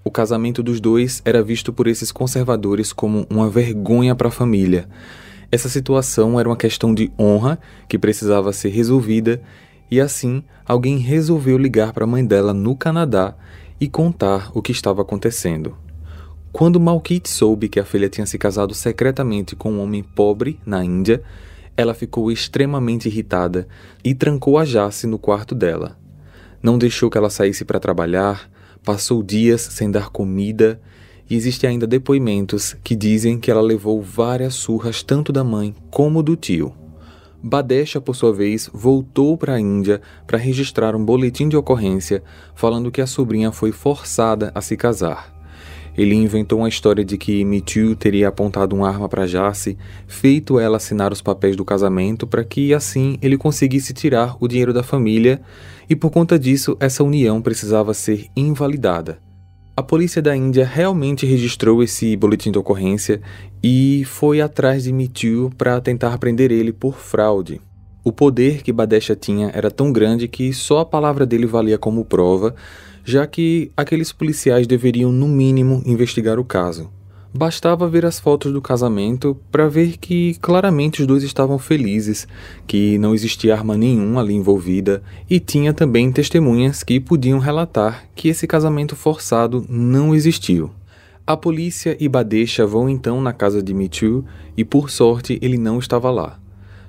O 0.07 0.11
casamento 0.11 0.63
dos 0.63 0.83
dois 0.83 1.23
era 1.25 1.43
visto 1.43 1.73
por 1.73 1.87
esses 1.87 2.13
conservadores 2.13 2.93
como 2.93 3.27
uma 3.31 3.49
vergonha 3.49 4.15
para 4.15 4.29
a 4.29 4.31
família. 4.31 4.87
Essa 5.51 5.71
situação 5.71 6.39
era 6.39 6.47
uma 6.47 6.59
questão 6.59 6.93
de 6.95 7.11
honra 7.19 7.59
que 7.89 7.99
precisava 7.99 8.53
ser 8.53 8.69
resolvida, 8.69 9.41
e 9.91 9.99
assim 9.99 10.45
alguém 10.67 10.99
resolveu 10.99 11.57
ligar 11.57 11.95
para 11.95 12.05
a 12.05 12.07
mãe 12.07 12.23
dela 12.23 12.53
no 12.53 12.77
Canadá 12.77 13.35
e 13.81 13.89
contar 13.89 14.51
o 14.53 14.61
que 14.61 14.73
estava 14.73 15.01
acontecendo. 15.01 15.75
Quando 16.53 16.79
Malkit 16.79 17.27
soube 17.27 17.69
que 17.69 17.81
a 17.81 17.85
filha 17.85 18.11
tinha 18.11 18.27
se 18.27 18.37
casado 18.37 18.75
secretamente 18.75 19.57
com 19.57 19.73
um 19.73 19.81
homem 19.81 20.03
pobre 20.03 20.61
na 20.67 20.85
Índia, 20.85 21.23
ela 21.77 21.95
ficou 21.95 22.31
extremamente 22.31 23.09
irritada 23.09 23.67
e 24.05 24.15
trancou 24.15 24.59
a 24.59 24.67
Jace 24.67 25.07
no 25.07 25.19
quarto 25.19 25.55
dela. 25.55 25.99
Não 26.63 26.77
deixou 26.77 27.11
que 27.11 27.17
ela 27.17 27.31
saísse 27.31 27.65
para 27.65 27.81
trabalhar, 27.81 28.51
passou 28.85 29.23
dias 29.23 29.63
sem 29.63 29.91
dar 29.91 30.11
comida 30.11 30.81
e 31.29 31.35
existem 31.35 31.71
ainda 31.71 31.87
depoimentos 31.87 32.77
que 32.85 32.95
dizem 32.95 33.39
que 33.39 33.51
ela 33.51 33.63
levou 33.63 34.03
várias 34.03 34.55
surras 34.55 35.03
tanto 35.03 35.33
da 35.33 35.43
mãe 35.43 35.75
como 35.91 36.23
do 36.23 36.37
tio. 36.37 36.73
Badesha, 37.43 38.01
por 38.01 38.15
sua 38.15 38.33
vez, 38.33 38.71
voltou 38.73 39.37
para 39.37 39.55
a 39.55 39.61
Índia 39.61 40.01
para 40.27 40.39
registrar 40.39 40.95
um 40.95 41.05
boletim 41.05 41.49
de 41.49 41.57
ocorrência 41.57 42.23
falando 42.55 42.91
que 42.91 43.01
a 43.01 43.07
sobrinha 43.07 43.53
foi 43.53 43.73
forçada 43.73 44.51
a 44.55 44.61
se 44.61 44.77
casar. 44.77 45.34
Ele 45.97 46.15
inventou 46.15 46.59
uma 46.59 46.69
história 46.69 47.05
de 47.05 47.17
que 47.17 47.45
Mithu 47.45 47.95
teria 47.95 48.29
apontado 48.29 48.75
uma 48.75 48.89
arma 48.89 49.09
para 49.09 49.27
Jace, 49.27 49.79
feito 50.09 50.59
ela 50.59 50.77
assinar 50.77 51.13
os 51.13 51.23
papéis 51.23 51.55
do 51.55 51.65
casamento 51.65 52.27
para 52.27 52.45
que 52.45 52.75
assim 52.75 53.17
ele 53.23 53.39
conseguisse 53.39 53.93
tirar 53.93 54.37
o 54.41 54.49
dinheiro 54.49 54.73
da 54.73 54.83
família, 54.83 55.41
e 55.89 55.95
por 55.95 56.11
conta 56.11 56.39
disso 56.39 56.77
essa 56.81 57.05
união 57.05 57.41
precisava 57.41 57.95
ser 57.95 58.27
invalidada. 58.37 59.19
A 59.77 59.83
polícia 59.83 60.23
da 60.23 60.37
Índia 60.37 60.65
realmente 60.65 61.27
registrou 61.27 61.83
esse 61.83 62.17
boletim 62.17 62.53
de 62.53 62.59
ocorrência 62.59 63.21
e 63.63 64.05
foi 64.05 64.41
atrás 64.41 64.85
de 64.85 64.93
Mithu 64.93 65.51
para 65.59 65.81
tentar 65.81 66.17
prender 66.19 66.53
ele 66.53 66.73
por 66.73 66.97
fraude. 66.97 67.61
O 68.05 68.13
poder 68.13 68.63
que 68.63 68.73
Badesha 68.73 69.17
tinha 69.17 69.51
era 69.55 69.71
tão 69.71 69.91
grande 69.91 70.29
que 70.29 70.53
só 70.53 70.81
a 70.81 70.85
palavra 70.85 71.25
dele 71.25 71.47
valia 71.47 71.79
como 71.79 72.05
prova, 72.05 72.55
já 73.05 73.27
que 73.27 73.71
aqueles 73.77 74.13
policiais 74.13 74.67
deveriam, 74.67 75.13
no 75.13 75.29
mínimo, 75.29 75.83
investigar 75.85 76.39
o 76.39 76.45
caso. 76.45 76.91
Bastava 77.37 77.89
ver 77.89 78.07
as 78.07 78.21
fotos 78.21 78.53
do 78.53 78.63
casamento 78.63 79.37
para 79.51 79.69
ver 79.69 79.97
que 79.99 80.35
claramente 80.41 81.01
os 81.01 81.07
dois 81.07 81.25
estavam 81.25 81.59
felizes, 81.59 82.29
que 82.65 82.97
não 82.99 83.13
existia 83.13 83.55
arma 83.55 83.77
nenhuma 83.77 84.21
ali 84.21 84.35
envolvida 84.35 85.03
e 85.29 85.41
tinha 85.41 85.75
também 85.75 86.13
testemunhas 86.13 86.85
que 86.85 87.01
podiam 87.01 87.41
relatar 87.41 88.05
que 88.15 88.29
esse 88.29 88.47
casamento 88.47 88.95
forçado 88.95 89.67
não 89.69 90.15
existiu. 90.15 90.71
A 91.27 91.37
polícia 91.37 91.97
e 91.99 92.09
Badesha 92.09 92.65
vão 92.65 92.89
então 92.89 93.21
na 93.21 93.33
casa 93.33 93.61
de 93.61 93.75
Michu 93.75 94.25
e 94.57 94.65
por 94.65 94.89
sorte 94.89 95.37
ele 95.43 95.59
não 95.59 95.81
estava 95.81 96.13
lá. 96.13 96.39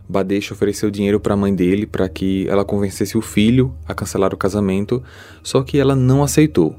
Badesha 0.08 0.54
ofereceu 0.54 0.92
dinheiro 0.92 1.20
para 1.20 1.34
a 1.34 1.38
mãe 1.38 1.54
dele 1.54 1.86
para 1.86 2.08
que 2.08 2.48
ela 2.48 2.66
convencesse 2.66 3.18
o 3.18 3.22
filho 3.22 3.74
a 3.88 3.94
cancelar 3.94 4.34
o 4.34 4.38
casamento, 4.38 5.04
só 5.42 5.64
que 5.64 5.78
ela 5.78 5.96
não 5.96 6.24
aceitou. 6.24 6.76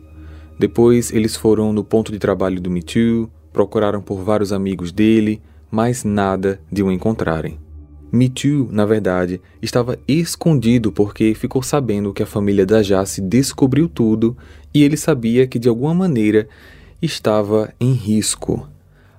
Depois 0.59 1.13
eles 1.13 1.37
foram 1.37 1.73
no 1.73 1.85
ponto 1.85 2.11
de 2.13 2.19
trabalho 2.19 2.61
do 2.61 2.71
Michu, 2.71 3.31
Procuraram 3.57 4.03
por 4.03 4.23
vários 4.23 4.53
amigos 4.53 4.93
dele, 4.93 5.41
mas 5.71 6.05
nada 6.05 6.61
de 6.71 6.83
o 6.83 6.93
encontrarem. 6.93 7.59
Mitu, 8.13 8.69
na 8.71 8.85
verdade, 8.85 9.41
estava 9.63 9.99
escondido 10.07 10.93
porque 10.93 11.35
ficou 11.35 11.63
sabendo 11.63 12.13
que 12.13 12.23
a 12.23 12.27
família 12.27 12.67
da 12.67 12.83
Jace 12.83 13.23
descobriu 13.23 13.89
tudo 13.89 14.37
e 14.75 14.83
ele 14.83 14.99
sabia 14.99 15.47
que 15.47 15.59
de 15.59 15.71
alguma 15.71 15.95
maneira 15.95 16.47
estava 17.01 17.73
em 17.81 17.93
risco. 17.93 18.69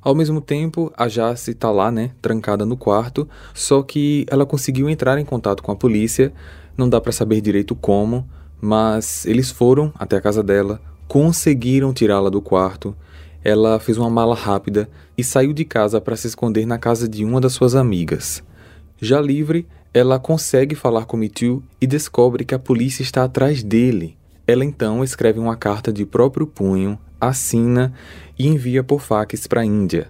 Ao 0.08 0.16
mesmo 0.16 0.40
tempo, 0.40 0.90
a 0.96 1.10
Jace 1.10 1.52
está 1.52 1.70
lá, 1.70 1.92
né, 1.92 2.12
trancada 2.22 2.66
no 2.66 2.78
quarto, 2.78 3.28
só 3.54 3.84
que 3.84 4.26
ela 4.30 4.46
conseguiu 4.46 4.90
entrar 4.90 5.20
em 5.20 5.26
contato 5.26 5.62
com 5.62 5.70
a 5.70 5.76
polícia, 5.76 6.32
não 6.78 6.88
dá 6.88 7.02
para 7.02 7.12
saber 7.12 7.42
direito 7.42 7.76
como, 7.76 8.26
mas 8.62 9.26
eles 9.26 9.52
foram 9.52 9.92
até 10.00 10.16
a 10.16 10.22
casa 10.22 10.42
dela, 10.42 10.80
conseguiram 11.10 11.92
tirá-la 11.92 12.30
do 12.30 12.42
quarto 12.42 12.96
ela 13.44 13.80
fez 13.80 13.98
uma 13.98 14.10
mala 14.10 14.36
rápida 14.36 14.90
e 15.18 15.24
saiu 15.24 15.54
de 15.54 15.64
casa 15.64 16.02
para 16.02 16.16
se 16.16 16.28
esconder 16.28 16.66
na 16.66 16.78
casa 16.78 17.08
de 17.08 17.24
uma 17.24 17.40
das 17.40 17.54
suas 17.54 17.76
amigas. 17.76 18.44
Já 19.02 19.22
livre, 19.22 19.68
ela 19.94 20.20
consegue 20.20 20.76
falar 20.76 21.06
com 21.06 21.18
Mithu 21.18 21.64
e 21.80 21.88
descobre 21.88 22.44
que 22.44 22.54
a 22.54 22.60
polícia 22.60 23.04
está 23.04 23.24
atrás 23.24 23.64
dele. 23.64 24.18
Ela 24.46 24.66
então 24.66 25.04
escreve 25.04 25.40
uma 25.40 25.56
carta 25.56 25.94
de 25.94 26.06
próprio 26.06 26.46
punho, 26.46 26.98
assina 27.20 27.94
e 28.38 28.48
envia 28.48 28.84
por 28.84 29.02
fax 29.02 29.48
para 29.48 29.62
a 29.62 29.66
Índia. 29.66 30.10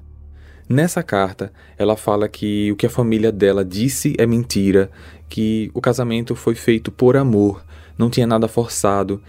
Nessa 0.69 1.01
carta, 1.01 1.51
ela 1.77 1.95
fala 1.95 2.27
que 2.27 2.71
o 2.71 2.75
que 2.75 2.85
a 2.85 2.89
família 2.89 3.31
dela 3.31 3.63
disse 3.63 4.13
é 4.17 4.25
mentira, 4.25 4.91
que 5.29 5.71
o 5.73 5.79
casamento 5.79 6.35
foi 6.35 6.55
feito 6.55 6.91
por 6.91 7.15
amor, 7.15 7.63
não 7.97 8.09
tinha 8.09 8.27
nada 8.27 8.47
forçado 8.47 9.21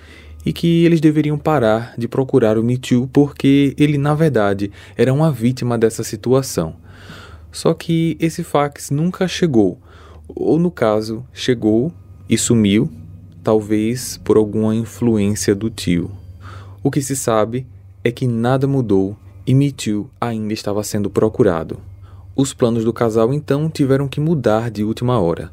e 0.44 0.53
que 0.53 0.85
eles 0.85 1.01
deveriam 1.01 1.38
parar 1.38 1.94
de 1.96 2.09
procurar 2.09 2.59
o 2.59 2.64
Mitchell 2.64 3.09
porque 3.12 3.75
ele, 3.79 3.99
na 3.99 4.14
verdade, 4.14 4.70
era 4.96 5.12
uma 5.12 5.31
vítima 5.31 5.77
dessa 5.79 6.03
situação. 6.03 6.75
Só 7.53 7.73
que 7.75 8.16
esse 8.20 8.42
fax 8.42 8.90
nunca 8.90 9.27
chegou, 9.29 9.79
ou 10.29 10.59
no 10.59 10.70
caso, 10.70 11.25
chegou 11.33 11.92
e 12.29 12.37
sumiu, 12.37 12.90
talvez 13.42 14.18
por 14.18 14.37
alguma 14.37 14.75
influência 14.75 15.55
do 15.55 15.70
tio. 15.70 16.11
O 16.83 16.90
que 16.90 17.01
se 17.01 17.16
sabe 17.16 17.66
é 18.09 18.11
que 18.11 18.27
nada 18.27 18.66
mudou 18.66 19.16
e 19.47 19.55
Mitchell 19.55 20.11
ainda 20.21 20.55
estava 20.55 20.83
sendo 20.83 21.11
procurado. 21.11 21.79
Os 22.35 22.55
planos 22.55 22.85
do 22.85 22.92
casal 22.92 23.35
então 23.35 23.68
tiveram 23.68 24.09
que 24.09 24.18
mudar 24.18 24.71
de 24.71 24.83
última 24.83 25.21
hora. 25.21 25.53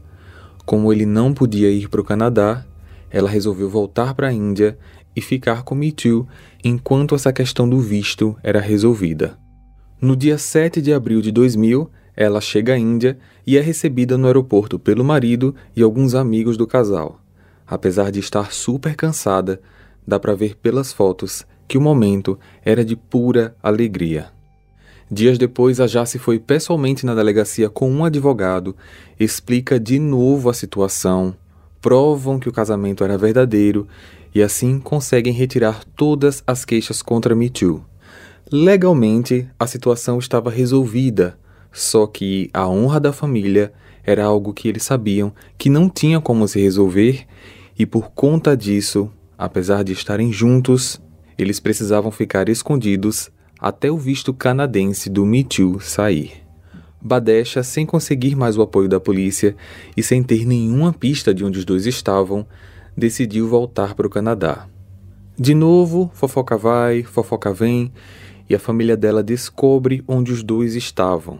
Como 0.66 0.92
ele 0.92 1.06
não 1.06 1.34
podia 1.34 1.70
ir 1.70 1.90
para 1.90 2.02
o 2.02 2.04
Canadá, 2.04 2.66
ela 3.12 3.30
resolveu 3.30 3.70
voltar 3.70 4.14
para 4.14 4.30
a 4.30 4.34
Índia 4.34 4.78
e 5.16 5.22
ficar 5.22 5.64
com 5.64 5.76
Mithu 5.76 6.28
enquanto 6.64 7.14
essa 7.14 7.34
questão 7.34 7.70
do 7.70 7.80
visto 7.80 8.36
era 8.42 8.60
resolvida. 8.60 9.38
No 10.02 10.16
dia 10.16 10.38
7 10.38 10.82
de 10.82 10.94
abril 10.94 11.22
de 11.22 11.32
2000, 11.32 11.90
ela 12.16 12.40
chega 12.40 12.74
à 12.74 12.78
Índia 12.78 13.18
e 13.46 13.58
é 13.58 13.62
recebida 13.62 14.18
no 14.18 14.28
aeroporto 14.28 14.80
pelo 14.80 15.04
marido 15.04 15.54
e 15.76 15.84
alguns 15.84 16.16
amigos 16.16 16.56
do 16.56 16.66
casal. 16.66 17.20
Apesar 17.68 18.12
de 18.12 18.20
estar 18.20 18.54
super 18.54 18.96
cansada, 18.96 19.60
dá 20.08 20.20
para 20.20 20.36
ver 20.36 20.56
pelas 20.56 20.94
fotos 20.94 21.46
que 21.68 21.78
o 21.78 21.82
momento 21.82 22.40
era 22.64 22.84
de 22.84 22.96
pura 22.96 23.56
alegria. 23.62 24.28
Dias 25.10 25.38
depois, 25.38 25.80
a 25.80 25.86
Jace 25.86 26.18
foi 26.18 26.40
pessoalmente 26.40 27.06
na 27.06 27.14
delegacia 27.14 27.70
com 27.70 27.92
um 27.92 28.04
advogado, 28.04 28.76
explica 29.20 29.80
de 29.80 30.00
novo 30.00 30.50
a 30.50 30.54
situação, 30.54 31.36
provam 31.80 32.40
que 32.40 32.50
o 32.50 32.52
casamento 32.52 33.04
era 33.04 33.18
verdadeiro 33.18 33.88
e 34.34 34.42
assim 34.42 34.80
conseguem 34.80 35.32
retirar 35.32 35.84
todas 35.96 36.44
as 36.48 36.66
queixas 36.66 37.02
contra 37.02 37.36
Me. 37.36 37.52
Legalmente, 38.52 39.48
a 39.60 39.68
situação 39.68 40.20
estava 40.20 40.50
resolvida, 40.50 41.38
só 41.72 42.08
que 42.08 42.50
a 42.54 42.68
honra 42.68 43.00
da 43.00 43.14
família 43.14 43.72
era 44.04 44.24
algo 44.24 44.54
que 44.54 44.68
eles 44.68 44.84
sabiam 44.84 45.34
que 45.58 45.70
não 45.70 45.90
tinha 45.90 46.20
como 46.20 46.48
se 46.48 46.60
resolver 46.60 47.26
e 47.78 47.86
por 47.86 48.12
conta 48.12 48.56
disso, 48.56 49.12
apesar 49.38 49.84
de 49.84 49.94
estarem 49.94 50.32
juntos, 50.32 51.02
eles 51.38 51.60
precisavam 51.60 52.12
ficar 52.12 52.50
escondidos 52.50 53.30
até 53.60 53.90
o 53.90 53.98
visto 53.98 54.34
canadense 54.34 55.10
do 55.10 55.26
Me 55.26 55.44
Too 55.44 55.80
sair. 55.80 56.46
Badesha, 57.02 57.62
sem 57.62 57.86
conseguir 57.86 58.36
mais 58.36 58.58
o 58.58 58.62
apoio 58.62 58.90
da 58.90 59.00
polícia 59.00 59.56
e 59.96 60.02
sem 60.02 60.24
ter 60.24 60.46
nenhuma 60.46 60.92
pista 60.92 61.34
de 61.34 61.46
onde 61.46 61.60
os 61.60 61.66
dois 61.66 61.86
estavam, 61.86 62.48
decidiu 62.98 63.48
voltar 63.48 63.94
para 63.94 64.08
o 64.08 64.10
Canadá. 64.10 64.68
De 65.38 65.54
novo, 65.54 66.10
fofoca 66.14 66.58
vai, 66.58 67.04
fofoca 67.04 67.54
vem, 67.54 67.92
e 68.50 68.56
a 68.56 68.60
família 68.60 68.96
dela 68.96 69.22
descobre 69.22 70.04
onde 70.08 70.32
os 70.32 70.42
dois 70.42 70.76
estavam. 70.76 71.40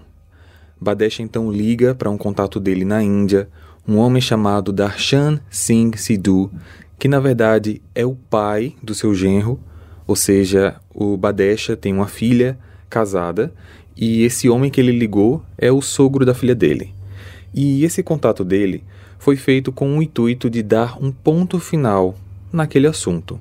Badesha 0.80 1.24
então 1.24 1.52
liga 1.52 1.96
para 1.96 2.10
um 2.10 2.18
contato 2.18 2.60
dele 2.60 2.84
na 2.84 3.02
Índia, 3.02 3.50
um 3.88 3.98
homem 3.98 4.22
chamado 4.22 4.74
Darshan 4.74 5.40
Singh 5.50 5.98
Sidhu, 5.98 6.52
que 7.00 7.08
na 7.08 7.20
verdade 7.20 7.82
é 7.94 8.06
o 8.06 8.16
pai 8.16 8.76
do 8.84 8.94
seu 8.94 9.14
genro, 9.14 9.60
ou 10.08 10.16
seja, 10.16 10.76
o 10.94 11.18
Badesha 11.18 11.76
tem 11.76 11.94
uma 11.94 12.08
filha 12.08 12.58
casada 12.90 13.54
e 13.98 14.24
esse 14.24 14.50
homem 14.50 14.70
que 14.70 14.80
ele 14.80 14.92
ligou 14.92 15.42
é 15.58 15.72
o 15.72 15.82
sogro 15.82 16.26
da 16.26 16.34
filha 16.34 16.54
dele. 16.54 16.94
E 17.54 17.84
esse 17.84 18.04
contato 18.04 18.44
dele 18.44 18.84
foi 19.18 19.36
feito 19.36 19.72
com 19.72 19.98
o 19.98 20.04
intuito 20.04 20.50
de 20.50 20.62
dar 20.62 21.02
um 21.02 21.12
ponto 21.12 21.60
final 21.60 22.16
naquele 22.52 22.88
assunto, 22.88 23.40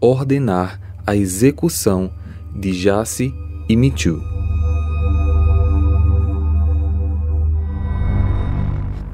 ordenar 0.00 0.80
a 1.06 1.16
execução 1.16 2.10
de 2.54 2.72
Jace 2.72 3.34
e 3.68 3.76
Michu. 3.76 4.22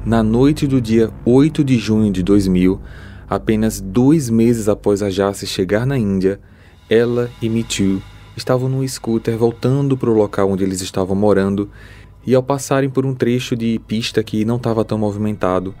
Na 0.05 0.21
noite 0.21 0.67
do 0.67 0.79
dia 0.79 1.11
8 1.25 1.63
de 1.63 1.79
junho 1.79 2.11
de 2.11 2.21
2000, 2.21 2.79
apenas 3.27 3.81
dois 3.81 4.29
meses 4.29 4.69
após 4.69 5.01
a 5.01 5.09
Jace 5.09 5.47
chegar 5.47 5.85
na 5.85 5.97
Índia, 5.97 6.39
ela 6.89 7.29
e 7.41 7.49
Michu 7.49 8.01
estavam 8.37 8.69
num 8.69 8.87
scooter 8.87 9.37
voltando 9.37 9.97
para 9.97 10.09
o 10.09 10.13
local 10.13 10.51
onde 10.51 10.63
eles 10.63 10.81
estavam 10.81 11.15
morando 11.15 11.69
e 12.25 12.33
ao 12.35 12.43
passarem 12.43 12.89
por 12.89 13.05
um 13.05 13.13
trecho 13.13 13.55
de 13.55 13.79
pista 13.87 14.23
que 14.23 14.45
não 14.45 14.57
estava 14.57 14.83
tão 14.83 14.97
movimentado, 14.97 15.75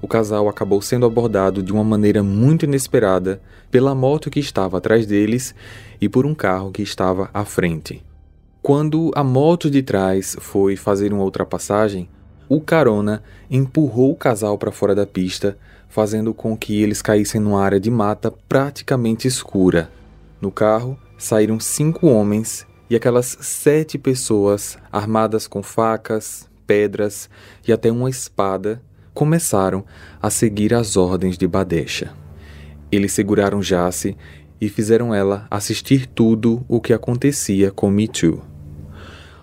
o 0.00 0.08
casal 0.08 0.48
acabou 0.48 0.82
sendo 0.82 1.06
abordado 1.06 1.62
de 1.62 1.72
uma 1.72 1.84
maneira 1.84 2.22
muito 2.22 2.64
inesperada 2.64 3.40
pela 3.70 3.94
moto 3.94 4.30
que 4.30 4.40
estava 4.40 4.78
atrás 4.78 5.06
deles 5.06 5.54
e 6.00 6.08
por 6.08 6.26
um 6.26 6.34
carro 6.34 6.72
que 6.72 6.82
estava 6.82 7.30
à 7.32 7.44
frente. 7.44 8.02
Quando 8.60 9.10
a 9.14 9.22
moto 9.22 9.70
de 9.70 9.82
trás 9.82 10.36
foi 10.40 10.76
fazer 10.76 11.12
uma 11.12 11.24
ultrapassagem, 11.24 12.08
o 12.48 12.60
carona 12.60 13.22
empurrou 13.50 14.12
o 14.12 14.16
casal 14.16 14.58
para 14.58 14.72
fora 14.72 14.94
da 14.94 15.06
pista, 15.06 15.56
fazendo 15.88 16.34
com 16.34 16.56
que 16.56 16.82
eles 16.82 17.00
caíssem 17.00 17.40
numa 17.40 17.62
área 17.62 17.80
de 17.80 17.90
mata 17.90 18.32
praticamente 18.48 19.28
escura. 19.28 19.90
No 20.42 20.50
carro, 20.50 20.98
saíram 21.16 21.60
cinco 21.60 22.08
homens 22.08 22.66
e 22.90 22.96
aquelas 22.96 23.38
sete 23.40 23.96
pessoas, 23.96 24.76
armadas 24.90 25.46
com 25.46 25.62
facas, 25.62 26.50
pedras 26.66 27.30
e 27.66 27.72
até 27.72 27.92
uma 27.92 28.10
espada, 28.10 28.82
começaram 29.14 29.84
a 30.20 30.30
seguir 30.30 30.74
as 30.74 30.96
ordens 30.96 31.38
de 31.38 31.46
Badesha. 31.46 32.12
Eles 32.90 33.12
seguraram 33.12 33.60
Jace 33.60 34.16
e 34.60 34.68
fizeram 34.68 35.14
ela 35.14 35.46
assistir 35.48 36.06
tudo 36.06 36.64
o 36.68 36.80
que 36.80 36.92
acontecia 36.92 37.70
com 37.70 37.94
Too. 38.08 38.42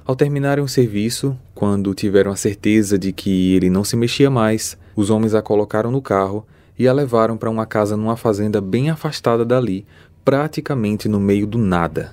Ao 0.05 0.17
terminarem 0.17 0.63
o 0.63 0.67
serviço, 0.67 1.39
quando 1.55 1.93
tiveram 1.93 2.31
a 2.31 2.35
certeza 2.35 2.99
de 2.99 3.13
que 3.13 3.55
ele 3.55 3.69
não 3.69 3.85
se 3.85 3.95
mexia 3.95 4.29
mais, 4.29 4.77
os 4.97 5.09
homens 5.09 5.33
a 5.33 5.41
colocaram 5.41 5.91
no 5.91 6.01
carro 6.01 6.45
e 6.79 6.87
a 6.87 6.93
levaram 6.93 7.35
para 7.35 7.49
uma 7.49 7.65
casa 7.65 7.97
numa 7.97 8.15
fazenda 8.15 8.61
bem 8.61 8.89
afastada 8.89 9.43
dali, 9.43 9.85
praticamente 10.29 11.09
no 11.09 11.19
meio 11.19 11.47
do 11.47 11.57
nada. 11.57 12.11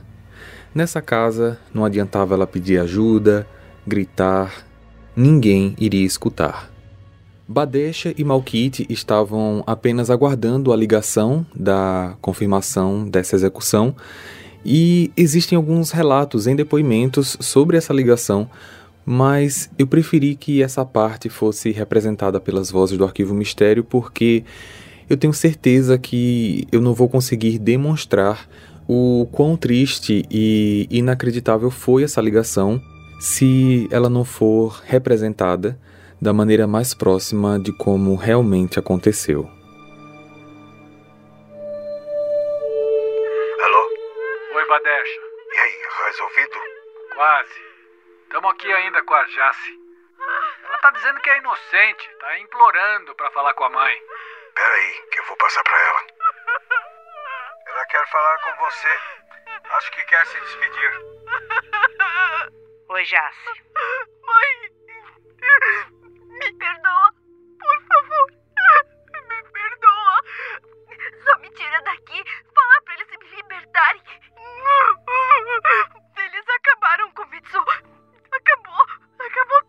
Nessa 0.75 1.03
casa, 1.03 1.59
não 1.75 1.85
adiantava 1.85 2.33
ela 2.33 2.47
pedir 2.47 2.79
ajuda, 2.79 3.47
gritar, 3.87 4.65
ninguém 5.15 5.77
iria 5.79 6.07
escutar. 6.07 6.71
Badesha 7.47 8.15
e 8.17 8.25
Malkit 8.25 8.87
estavam 8.89 9.63
apenas 9.67 10.09
aguardando 10.09 10.73
a 10.73 10.77
ligação 10.77 11.45
da 11.55 12.17
confirmação 12.23 13.07
dessa 13.07 13.37
execução 13.37 13.95
e 14.65 15.13
existem 15.15 15.55
alguns 15.55 15.91
relatos 15.91 16.47
em 16.47 16.57
depoimentos 16.57 17.37
sobre 17.39 17.77
essa 17.77 17.93
ligação, 17.93 18.49
mas 19.05 19.69
eu 19.79 19.87
preferi 19.87 20.35
que 20.35 20.63
essa 20.63 20.87
parte 20.87 21.29
fosse 21.29 21.71
representada 21.71 22.41
pelas 22.41 22.71
vozes 22.71 22.97
do 22.97 23.05
Arquivo 23.05 23.35
Mistério 23.35 23.85
porque 23.85 24.43
eu 25.09 25.17
tenho 25.17 25.33
certeza 25.33 25.99
que 25.99 26.67
eu 26.73 26.81
não 26.81 26.93
vou 26.93 27.09
conseguir 27.09 27.59
demonstrar 27.59 28.49
o 28.89 29.29
quão 29.33 29.57
triste 29.57 30.25
e 30.31 30.87
inacreditável 30.91 31.71
foi 31.71 32.03
essa 32.03 32.21
ligação 32.21 32.81
se 33.21 33.89
ela 33.91 34.09
não 34.09 34.25
for 34.25 34.83
representada 34.85 35.79
da 36.21 36.33
maneira 36.33 36.67
mais 36.67 36.95
próxima 36.95 37.59
de 37.59 37.73
como 37.73 38.15
realmente 38.17 38.79
aconteceu. 38.79 39.51
Alô? 43.65 43.89
Oi, 44.55 44.69
Badesha. 44.69 45.21
E 45.53 45.59
aí, 45.59 45.75
resolvido? 46.07 46.59
Quase. 47.15 47.67
Estamos 48.25 48.51
aqui 48.51 48.73
ainda 48.73 49.03
com 49.03 49.15
a 49.15 49.25
Jace. 49.25 49.87
Ela 50.65 50.79
tá 50.79 50.91
dizendo 50.91 51.21
que 51.21 51.31
é 51.31 51.39
inocente, 51.39 52.11
tá 52.19 52.39
implorando 52.41 53.15
para 53.15 53.31
falar 53.31 53.55
com 53.55 53.65
a 53.65 53.71
mãe. 53.71 53.97
Pera 54.57 54.75
aí, 54.75 55.07
que 55.13 55.21
eu 55.21 55.25
vou 55.25 55.37
passar 55.37 55.63
para 55.65 55.79
ela. 55.79 56.01
Ela 57.67 57.85
quer 57.85 58.07
falar 58.09 58.39
com 58.39 58.57
você. 58.65 58.99
Acho 59.71 59.93
que 59.93 60.05
quer 60.05 60.27
se 60.27 60.41
despedir. 60.41 60.93
Oi, 62.89 63.05
Jace. 63.05 63.63
Mãe! 64.23 64.71
Me 66.39 66.53
perdoa, 66.59 67.13
por 67.61 67.87
favor. 67.87 68.31
Me 69.29 69.43
perdoa. 69.43 70.23
Só 71.25 71.39
me 71.39 71.51
tira 71.51 71.83
daqui. 71.83 72.25
Fala 72.55 72.83
pra 72.83 72.95
eles 72.95 73.09
me 73.11 73.29
libertarem. 73.37 74.03
Eles 76.17 76.49
acabaram 76.49 77.13
com 77.13 77.23
o 77.25 77.27
Mitsu. 77.27 77.59
Acabou. 78.33 78.87
Acabou 79.21 79.66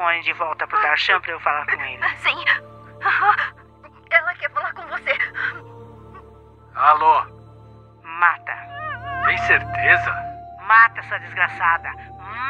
telefone 0.00 0.22
de 0.22 0.32
volta 0.32 0.66
pro 0.66 0.80
Darshan 0.80 1.20
pra 1.20 1.32
eu 1.32 1.40
falar 1.40 1.66
com 1.66 1.72
ele. 1.72 2.02
Sim. 2.24 2.44
Ela 4.10 4.34
quer 4.34 4.50
falar 4.50 4.72
com 4.72 4.82
você. 4.88 5.12
Alô? 6.74 7.26
Mata. 8.02 8.52
Tem 9.26 9.38
certeza? 9.38 10.10
Mata 10.66 11.00
essa 11.00 11.18
desgraçada. 11.18 11.90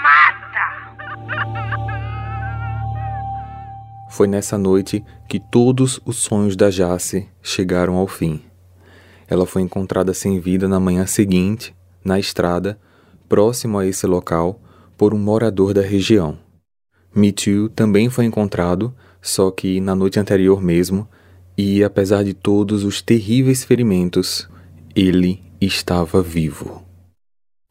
Mata! 0.03 0.91
Foi 4.11 4.27
nessa 4.27 4.57
noite 4.57 5.05
que 5.29 5.41
todos 5.41 6.01
os 6.05 6.19
sonhos 6.19 6.57
da 6.57 6.71
Jace 6.71 7.31
chegaram 7.43 7.97
ao 7.97 8.07
fim. 8.07 8.45
Ela 9.29 9.47
foi 9.47 9.63
encontrada 9.63 10.13
sem 10.15 10.41
vida 10.41 10.69
na 10.69 10.81
manhã 10.81 11.07
seguinte, 11.07 11.75
na 12.05 12.19
estrada, 12.19 12.81
próximo 13.29 13.79
a 13.79 13.87
esse 13.87 14.07
local, 14.07 14.61
por 14.97 15.15
um 15.15 15.19
morador 15.19 15.73
da 15.73 15.83
região. 15.83 16.50
Me 17.15 17.33
Too 17.33 17.69
também 17.71 18.09
foi 18.09 18.25
encontrado, 18.25 18.95
só 19.21 19.51
que 19.51 19.81
na 19.81 19.95
noite 19.95 20.19
anterior 20.19 20.63
mesmo, 20.63 21.09
e 21.57 21.83
apesar 21.85 22.25
de 22.25 22.35
todos 22.35 22.85
os 22.85 23.03
terríveis 23.03 23.65
ferimentos, 23.65 24.49
ele 24.95 25.43
estava 25.61 26.23
vivo. 26.23 26.85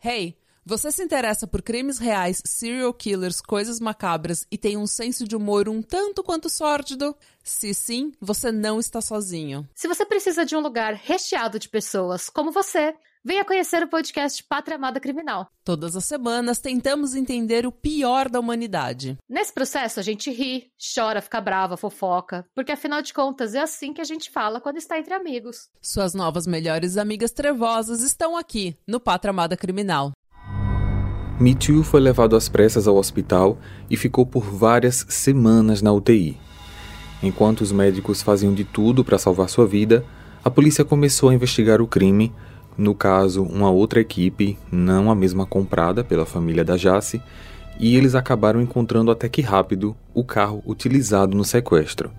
Hey, 0.04 0.38
você 0.65 0.91
se 0.91 1.02
interessa 1.02 1.47
por 1.47 1.63
crimes 1.63 1.97
reais, 1.97 2.43
serial 2.45 2.93
killers, 2.93 3.41
coisas 3.41 3.80
macabras 3.80 4.45
e 4.52 4.58
tem 4.58 4.78
um 4.78 4.86
senso 4.86 5.28
de 5.28 5.36
humor 5.36 5.67
um 5.67 5.82
tanto 5.82 6.21
quanto 6.21 6.47
sórdido? 6.49 7.15
Se 7.43 7.73
sim, 7.73 8.12
você 8.21 8.52
não 8.52 8.80
está 8.80 9.02
sozinho. 9.02 9.67
Se 9.73 9.88
você 9.88 10.06
precisa 10.06 10.45
de 10.45 10.56
um 10.56 10.60
lugar 10.60 10.93
recheado 10.93 11.58
de 11.58 11.67
pessoas 11.67 12.30
como 12.30 12.52
você, 12.52 12.93
venha 13.29 13.45
conhecer 13.45 13.83
o 13.83 13.87
podcast 13.87 14.43
Pátria 14.49 14.75
Amada 14.75 14.99
Criminal. 14.99 15.45
Todas 15.63 15.95
as 15.95 16.03
semanas 16.03 16.57
tentamos 16.57 17.13
entender 17.13 17.63
o 17.63 17.71
pior 17.71 18.27
da 18.27 18.39
humanidade. 18.39 19.17
Nesse 19.29 19.53
processo, 19.53 19.99
a 19.99 20.01
gente 20.01 20.31
ri, 20.31 20.71
chora, 20.95 21.21
fica 21.21 21.39
brava, 21.39 21.77
fofoca, 21.77 22.43
porque 22.55 22.71
afinal 22.71 23.03
de 23.03 23.13
contas 23.13 23.53
é 23.53 23.59
assim 23.59 23.93
que 23.93 24.01
a 24.01 24.03
gente 24.03 24.31
fala 24.31 24.59
quando 24.59 24.77
está 24.77 24.97
entre 24.97 25.13
amigos. 25.13 25.69
Suas 25.79 26.15
novas 26.15 26.47
melhores 26.47 26.97
amigas 26.97 27.31
trevosas 27.31 28.01
estão 28.01 28.35
aqui, 28.35 28.75
no 28.87 28.99
Pátria 28.99 29.29
Amada 29.29 29.55
Criminal. 29.55 30.11
Me 31.39 31.53
Too 31.53 31.83
foi 31.83 32.01
levado 32.01 32.35
às 32.35 32.49
pressas 32.49 32.87
ao 32.87 32.95
hospital 32.95 33.59
e 33.91 33.95
ficou 33.95 34.25
por 34.25 34.43
várias 34.43 35.05
semanas 35.07 35.83
na 35.83 35.93
UTI. 35.93 36.35
Enquanto 37.21 37.61
os 37.61 37.71
médicos 37.71 38.23
faziam 38.23 38.55
de 38.55 38.63
tudo 38.63 39.05
para 39.05 39.19
salvar 39.19 39.49
sua 39.49 39.67
vida, 39.67 40.03
a 40.43 40.49
polícia 40.49 40.83
começou 40.83 41.29
a 41.29 41.33
investigar 41.35 41.79
o 41.79 41.87
crime, 41.87 42.33
no 42.79 42.95
caso, 42.95 43.43
uma 43.43 43.69
outra 43.69 43.99
equipe, 43.99 44.57
não 44.71 45.11
a 45.11 45.15
mesma 45.15 45.45
comprada 45.45 46.01
pela 46.01 46.25
família 46.25 46.63
da 46.63 46.77
Jace, 46.77 47.21
e 47.77 47.97
eles 47.97 48.15
acabaram 48.15 48.61
encontrando 48.61 49.11
até 49.11 49.27
que 49.27 49.41
rápido 49.41 49.93
o 50.13 50.23
carro 50.23 50.63
utilizado 50.65 51.35
no 51.35 51.43
sequestro. 51.43 52.09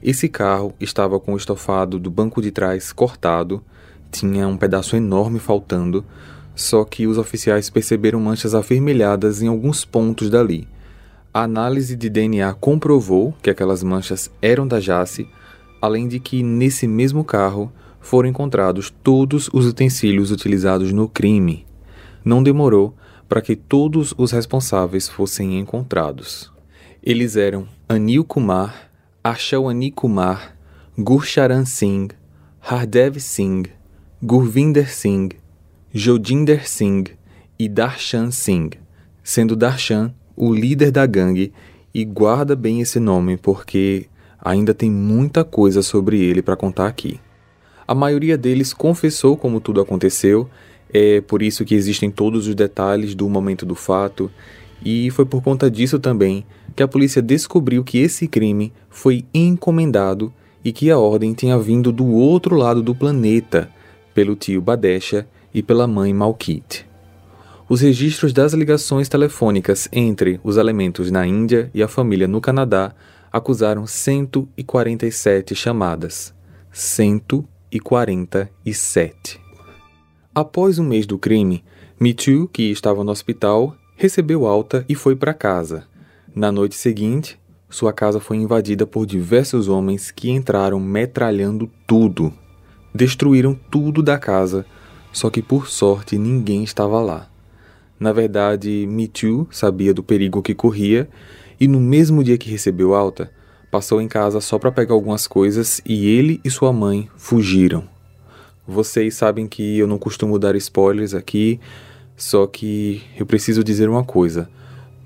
Esse 0.00 0.28
carro 0.28 0.72
estava 0.78 1.18
com 1.18 1.34
o 1.34 1.36
estofado 1.36 1.98
do 1.98 2.12
banco 2.12 2.40
de 2.40 2.52
trás 2.52 2.92
cortado, 2.92 3.60
tinha 4.12 4.46
um 4.46 4.56
pedaço 4.56 4.94
enorme 4.94 5.40
faltando, 5.40 6.04
só 6.54 6.84
que 6.84 7.08
os 7.08 7.18
oficiais 7.18 7.68
perceberam 7.68 8.20
manchas 8.20 8.54
avermelhadas 8.54 9.42
em 9.42 9.48
alguns 9.48 9.84
pontos 9.84 10.30
dali. 10.30 10.68
A 11.32 11.42
análise 11.42 11.96
de 11.96 12.08
DNA 12.08 12.54
comprovou 12.54 13.34
que 13.42 13.50
aquelas 13.50 13.82
manchas 13.82 14.30
eram 14.40 14.64
da 14.64 14.78
Jace, 14.78 15.28
além 15.82 16.06
de 16.06 16.20
que 16.20 16.40
nesse 16.40 16.86
mesmo 16.86 17.24
carro 17.24 17.72
foram 18.04 18.28
encontrados 18.28 18.92
todos 19.02 19.48
os 19.50 19.64
utensílios 19.64 20.30
utilizados 20.30 20.92
no 20.92 21.08
crime. 21.08 21.64
Não 22.22 22.42
demorou 22.42 22.94
para 23.26 23.40
que 23.40 23.56
todos 23.56 24.12
os 24.18 24.30
responsáveis 24.30 25.08
fossem 25.08 25.58
encontrados. 25.58 26.52
Eles 27.02 27.34
eram 27.34 27.66
Anil 27.88 28.22
Kumar, 28.22 28.90
Ashawani 29.24 29.90
Kumar, 29.90 30.54
Gurcharan 30.98 31.64
Singh, 31.64 32.08
Hardev 32.60 33.18
Singh, 33.18 33.70
Gurvinder 34.22 34.92
Singh, 34.92 35.30
Jodinder 35.90 36.68
Singh 36.68 37.06
e 37.58 37.70
Darshan 37.70 38.30
Singh, 38.30 38.72
sendo 39.22 39.56
Darshan 39.56 40.14
o 40.36 40.52
líder 40.52 40.90
da 40.90 41.06
gangue 41.06 41.54
e 41.94 42.04
guarda 42.04 42.54
bem 42.54 42.82
esse 42.82 43.00
nome 43.00 43.38
porque 43.38 44.08
ainda 44.38 44.74
tem 44.74 44.90
muita 44.90 45.42
coisa 45.42 45.80
sobre 45.80 46.20
ele 46.20 46.42
para 46.42 46.54
contar 46.54 46.86
aqui. 46.86 47.18
A 47.86 47.94
maioria 47.94 48.38
deles 48.38 48.72
confessou 48.72 49.36
como 49.36 49.60
tudo 49.60 49.80
aconteceu, 49.80 50.48
é 50.92 51.20
por 51.20 51.42
isso 51.42 51.64
que 51.64 51.74
existem 51.74 52.10
todos 52.10 52.46
os 52.46 52.54
detalhes 52.54 53.14
do 53.14 53.28
momento 53.28 53.66
do 53.66 53.74
fato, 53.74 54.30
e 54.84 55.10
foi 55.10 55.24
por 55.24 55.42
conta 55.42 55.70
disso 55.70 55.98
também 55.98 56.44
que 56.74 56.82
a 56.82 56.88
polícia 56.88 57.22
descobriu 57.22 57.84
que 57.84 57.98
esse 57.98 58.26
crime 58.26 58.72
foi 58.88 59.24
encomendado 59.32 60.32
e 60.64 60.72
que 60.72 60.90
a 60.90 60.98
ordem 60.98 61.34
tinha 61.34 61.58
vindo 61.58 61.92
do 61.92 62.06
outro 62.06 62.56
lado 62.56 62.82
do 62.82 62.94
planeta, 62.94 63.70
pelo 64.14 64.34
tio 64.34 64.60
Badesha 64.60 65.26
e 65.52 65.62
pela 65.62 65.86
mãe 65.86 66.12
Malkit. 66.12 66.86
Os 67.68 67.80
registros 67.80 68.32
das 68.32 68.52
ligações 68.52 69.08
telefônicas 69.08 69.88
entre 69.92 70.40
os 70.44 70.56
elementos 70.56 71.10
na 71.10 71.26
Índia 71.26 71.70
e 71.74 71.82
a 71.82 71.88
família 71.88 72.28
no 72.28 72.40
Canadá 72.40 72.94
acusaram 73.32 73.86
147 73.86 75.54
chamadas. 75.54 76.34
147. 76.70 77.53
Após 80.32 80.78
um 80.78 80.84
mês 80.84 81.06
do 81.06 81.18
crime, 81.18 81.64
Michu, 81.98 82.48
que 82.52 82.70
estava 82.70 83.02
no 83.02 83.10
hospital, 83.10 83.76
recebeu 83.96 84.46
alta 84.46 84.84
e 84.88 84.94
foi 84.94 85.16
para 85.16 85.34
casa. 85.34 85.84
Na 86.32 86.52
noite 86.52 86.76
seguinte, 86.76 87.36
sua 87.68 87.92
casa 87.92 88.20
foi 88.20 88.36
invadida 88.36 88.86
por 88.86 89.04
diversos 89.04 89.68
homens 89.68 90.12
que 90.12 90.30
entraram 90.30 90.78
metralhando 90.78 91.68
tudo. 91.84 92.32
Destruíram 92.94 93.58
tudo 93.68 94.04
da 94.04 94.18
casa, 94.20 94.64
só 95.12 95.28
que 95.28 95.42
por 95.42 95.68
sorte 95.68 96.16
ninguém 96.16 96.62
estava 96.62 97.00
lá. 97.00 97.28
Na 97.98 98.12
verdade, 98.12 98.88
Too 99.12 99.48
sabia 99.50 99.92
do 99.92 100.02
perigo 100.04 100.42
que 100.42 100.54
corria 100.54 101.08
e 101.58 101.66
no 101.66 101.80
mesmo 101.80 102.22
dia 102.22 102.38
que 102.38 102.48
recebeu 102.50 102.94
alta, 102.94 103.32
passou 103.74 104.00
em 104.00 104.06
casa 104.06 104.40
só 104.40 104.56
para 104.56 104.70
pegar 104.70 104.94
algumas 104.94 105.26
coisas 105.26 105.80
e 105.84 106.06
ele 106.06 106.40
e 106.44 106.48
sua 106.48 106.72
mãe 106.72 107.08
fugiram. 107.16 107.82
Vocês 108.64 109.16
sabem 109.16 109.48
que 109.48 109.76
eu 109.76 109.88
não 109.88 109.98
costumo 109.98 110.38
dar 110.38 110.54
spoilers 110.54 111.12
aqui, 111.12 111.58
só 112.16 112.46
que 112.46 113.02
eu 113.18 113.26
preciso 113.26 113.64
dizer 113.64 113.88
uma 113.88 114.04
coisa 114.04 114.48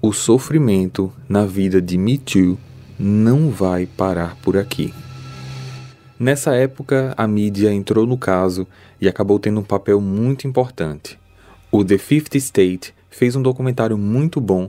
o 0.02 0.12
sofrimento 0.12 1.10
na 1.26 1.46
vida 1.46 1.80
de 1.80 1.96
Me 1.96 2.18
Too 2.18 2.58
não 2.98 3.48
vai 3.48 3.86
parar 3.86 4.36
por 4.42 4.58
aqui. 4.58 4.92
Nessa 6.20 6.54
época, 6.54 7.14
a 7.16 7.26
mídia 7.26 7.72
entrou 7.72 8.06
no 8.06 8.18
caso 8.18 8.66
e 9.00 9.08
acabou 9.08 9.38
tendo 9.38 9.60
um 9.60 9.64
papel 9.64 9.98
muito 9.98 10.46
importante. 10.46 11.18
O 11.72 11.82
The 11.82 11.96
Fifth 11.96 12.34
State 12.34 12.92
fez 13.08 13.34
um 13.34 13.40
documentário 13.40 13.96
muito 13.96 14.42
bom. 14.42 14.68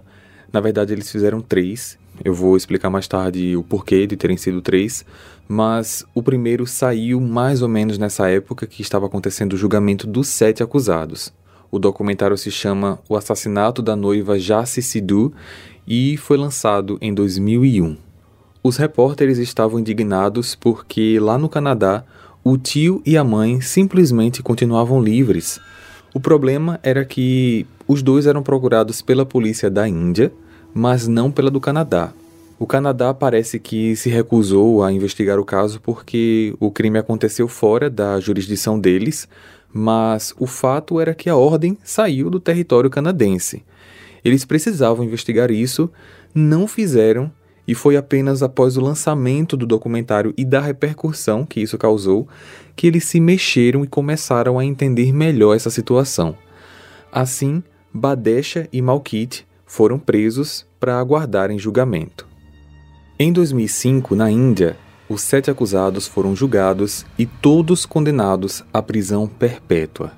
Na 0.54 0.62
verdade, 0.62 0.94
eles 0.94 1.12
fizeram 1.12 1.42
três. 1.42 2.00
Eu 2.24 2.34
vou 2.34 2.58
explicar 2.58 2.90
mais 2.90 3.08
tarde 3.08 3.56
o 3.56 3.64
porquê 3.64 4.06
de 4.06 4.18
terem 4.18 4.38
sido 4.38 4.62
três. 4.62 5.06
Mas 5.48 6.06
o 6.14 6.22
primeiro 6.22 6.68
saiu 6.68 7.20
mais 7.20 7.62
ou 7.62 7.68
menos 7.68 7.98
nessa 7.98 8.30
época 8.30 8.68
que 8.68 8.82
estava 8.82 9.08
acontecendo 9.08 9.54
o 9.54 9.58
julgamento 9.58 10.06
dos 10.06 10.28
sete 10.28 10.62
acusados. 10.62 11.34
O 11.72 11.80
documentário 11.80 12.38
se 12.38 12.52
chama 12.52 13.00
O 13.08 13.16
Assassinato 13.16 13.82
da 13.82 13.96
Noiva 13.96 14.38
Jaci 14.38 14.82
Sidhu 14.82 15.34
e 15.88 16.18
foi 16.18 16.38
lançado 16.38 16.98
em 17.02 17.14
2001. 17.14 17.98
Os 18.62 18.78
repórteres 18.78 19.38
estavam 19.38 19.80
indignados 19.80 20.54
porque 20.54 21.18
lá 21.20 21.38
no 21.38 21.48
Canadá 21.48 22.04
o 22.44 22.58
tio 22.58 23.02
e 23.06 23.18
a 23.18 23.24
mãe 23.24 23.62
simplesmente 23.62 24.44
continuavam 24.44 25.02
livres. 25.02 25.60
O 26.14 26.20
problema 26.20 26.80
era 26.84 27.06
que 27.06 27.66
os 27.88 28.02
dois 28.02 28.28
eram 28.28 28.44
procurados 28.44 29.02
pela 29.02 29.26
polícia 29.26 29.70
da 29.70 29.88
Índia, 29.88 30.32
mas 30.74 31.08
não 31.08 31.32
pela 31.32 31.52
do 31.52 31.60
Canadá. 31.60 32.14
O 32.58 32.68
Canadá 32.68 33.14
parece 33.14 33.60
que 33.60 33.96
se 33.96 34.10
recusou 34.10 34.84
a 34.84 34.92
investigar 34.92 35.40
o 35.40 35.46
caso 35.46 35.80
porque 35.80 36.54
o 36.60 36.70
crime 36.70 37.00
aconteceu 37.00 37.48
fora 37.48 37.90
da 37.90 38.20
jurisdição 38.20 38.80
deles, 38.80 39.28
mas 39.72 40.34
o 40.38 40.46
fato 40.46 41.00
era 41.00 41.16
que 41.16 41.30
a 41.30 41.36
ordem 41.36 41.78
saiu 41.84 42.30
do 42.30 42.40
território 42.40 42.90
canadense. 42.90 43.64
Eles 44.26 44.44
precisavam 44.44 45.06
investigar 45.06 45.50
isso, 45.52 45.90
não 46.36 46.68
fizeram, 46.68 47.32
e 47.70 47.76
foi 47.76 47.96
apenas 47.96 48.42
após 48.42 48.78
o 48.78 48.82
lançamento 48.82 49.56
do 49.56 49.68
documentário 49.68 50.34
e 50.36 50.44
da 50.44 50.60
repercussão 50.60 51.46
que 51.46 51.62
isso 51.62 51.78
causou 51.78 52.28
que 52.76 52.88
eles 52.88 53.04
se 53.04 53.20
mexeram 53.20 53.84
e 53.84 53.88
começaram 53.88 54.58
a 54.58 54.66
entender 54.66 55.14
melhor 55.14 55.56
essa 55.56 55.70
situação. 55.70 56.36
Assim, 57.12 57.62
Badesha 57.94 58.68
e 58.74 58.82
Malkit 58.82 59.46
foram 59.70 60.00
presos 60.00 60.66
para 60.80 61.00
aguardarem 61.00 61.60
julgamento. 61.60 62.28
Em 63.20 63.32
2005, 63.32 64.16
na 64.16 64.30
Índia, 64.30 64.76
os 65.08 65.22
sete 65.22 65.52
acusados 65.52 66.08
foram 66.08 66.36
julgados 66.36 67.06
e 67.18 67.26
todos 67.28 67.86
condenados 67.86 68.64
à 68.74 68.82
prisão 68.82 69.28
perpétua. 69.28 70.12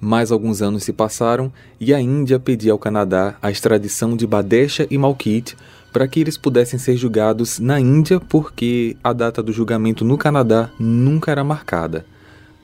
Mais 0.00 0.32
alguns 0.32 0.60
anos 0.60 0.82
se 0.82 0.92
passaram 0.92 1.52
e 1.78 1.94
a 1.94 2.00
Índia 2.00 2.40
pedia 2.40 2.72
ao 2.72 2.78
Canadá 2.78 3.36
a 3.40 3.50
extradição 3.50 4.16
de 4.16 4.26
Badesha 4.26 4.86
e 4.90 4.98
Malkit 4.98 5.56
para 5.92 6.08
que 6.08 6.18
eles 6.18 6.36
pudessem 6.36 6.78
ser 6.78 6.96
julgados 6.96 7.60
na 7.60 7.78
Índia, 7.78 8.18
porque 8.18 8.96
a 9.04 9.12
data 9.12 9.40
do 9.42 9.52
julgamento 9.52 10.04
no 10.04 10.18
Canadá 10.18 10.70
nunca 10.80 11.30
era 11.30 11.44
marcada. 11.44 12.04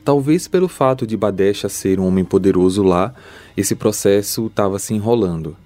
Talvez 0.05 0.49
pelo 0.49 0.69
fato 0.69 1.07
de 1.07 1.17
Badesha 1.17 1.69
ser 1.69 2.01
um 2.01 2.07
homem 2.07 2.25
poderoso 2.25 2.83
lá, 2.83 3.15
esse 3.57 3.77
processo 3.77 4.47
estava 4.47 4.79
se 4.79 4.95
enrolando. 4.95 5.57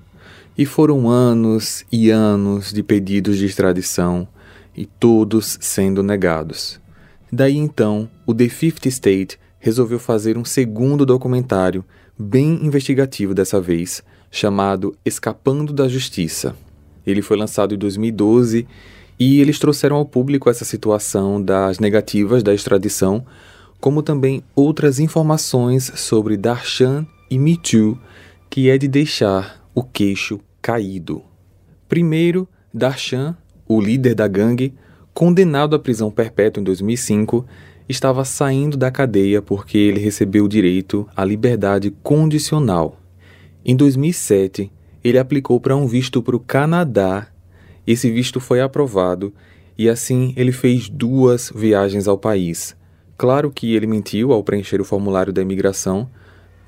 E 0.56 0.66
foram 0.66 1.08
anos 1.08 1.84
e 1.90 2.10
anos 2.10 2.72
de 2.72 2.82
pedidos 2.82 3.38
de 3.38 3.46
extradição 3.46 4.28
e 4.76 4.86
todos 4.86 5.58
sendo 5.60 6.02
negados. 6.02 6.80
Daí 7.32 7.56
então, 7.56 8.08
o 8.26 8.34
The 8.34 8.48
Fifth 8.48 8.86
State 8.86 9.38
resolveu 9.58 9.98
fazer 9.98 10.36
um 10.36 10.44
segundo 10.44 11.06
documentário, 11.06 11.84
bem 12.18 12.64
investigativo 12.64 13.34
dessa 13.34 13.60
vez, 13.60 14.02
chamado 14.30 14.96
Escapando 15.04 15.72
da 15.72 15.86
Justiça. 15.86 16.56
Ele 17.06 17.22
foi 17.22 17.36
lançado 17.36 17.74
em 17.74 17.78
2012 17.78 18.66
e 19.18 19.40
eles 19.40 19.58
trouxeram 19.58 19.96
ao 19.96 20.06
público 20.06 20.48
essa 20.48 20.64
situação 20.64 21.42
das 21.42 21.78
negativas 21.78 22.42
da 22.42 22.54
extradição, 22.54 23.24
como 23.78 24.02
também 24.02 24.42
outras 24.54 24.98
informações 24.98 25.92
sobre 25.96 26.36
Darshan 26.36 27.06
e 27.30 27.38
Me 27.38 27.56
Too, 27.56 27.98
que 28.48 28.68
é 28.70 28.78
de 28.78 28.88
deixar 28.88 29.59
o 29.80 29.84
queixo 29.84 30.40
caído. 30.62 31.22
Primeiro, 31.88 32.48
Darshan 32.72 33.36
o 33.70 33.80
líder 33.80 34.16
da 34.16 34.26
gangue, 34.26 34.74
condenado 35.14 35.76
à 35.76 35.78
prisão 35.78 36.10
perpétua 36.10 36.60
em 36.60 36.64
2005, 36.64 37.46
estava 37.88 38.24
saindo 38.24 38.76
da 38.76 38.90
cadeia 38.90 39.40
porque 39.40 39.78
ele 39.78 40.00
recebeu 40.00 40.46
o 40.46 40.48
direito 40.48 41.08
à 41.14 41.24
liberdade 41.24 41.92
condicional. 42.02 43.00
Em 43.64 43.76
2007, 43.76 44.72
ele 45.04 45.18
aplicou 45.18 45.60
para 45.60 45.76
um 45.76 45.86
visto 45.86 46.20
para 46.20 46.34
o 46.34 46.40
Canadá. 46.40 47.28
Esse 47.86 48.10
visto 48.10 48.40
foi 48.40 48.60
aprovado 48.60 49.32
e 49.78 49.88
assim 49.88 50.34
ele 50.36 50.50
fez 50.50 50.88
duas 50.88 51.52
viagens 51.54 52.08
ao 52.08 52.18
país. 52.18 52.76
Claro 53.16 53.52
que 53.52 53.76
ele 53.76 53.86
mentiu 53.86 54.32
ao 54.32 54.42
preencher 54.42 54.80
o 54.80 54.84
formulário 54.84 55.32
da 55.32 55.42
imigração, 55.42 56.10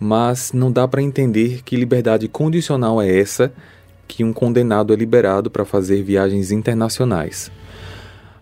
mas 0.02 0.52
não 0.52 0.72
dá 0.72 0.88
para 0.88 1.00
entender 1.00 1.62
que 1.62 1.76
liberdade 1.76 2.26
condicional 2.26 3.00
é 3.00 3.20
essa 3.20 3.52
que 4.08 4.24
um 4.24 4.32
condenado 4.32 4.92
é 4.92 4.96
liberado 4.96 5.48
para 5.48 5.64
fazer 5.64 6.02
viagens 6.02 6.50
internacionais. 6.50 7.52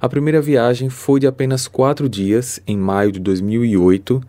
A 0.01 0.09
primeira 0.09 0.41
viagem 0.41 0.89
foi 0.89 1.21
de 1.21 1.27
apenas 1.27 1.69
quatro 1.69 2.09
dias, 2.09 2.63
em 2.67 2.79
maio 2.79 3.13
de 3.13 3.21
2008, 3.21 4.23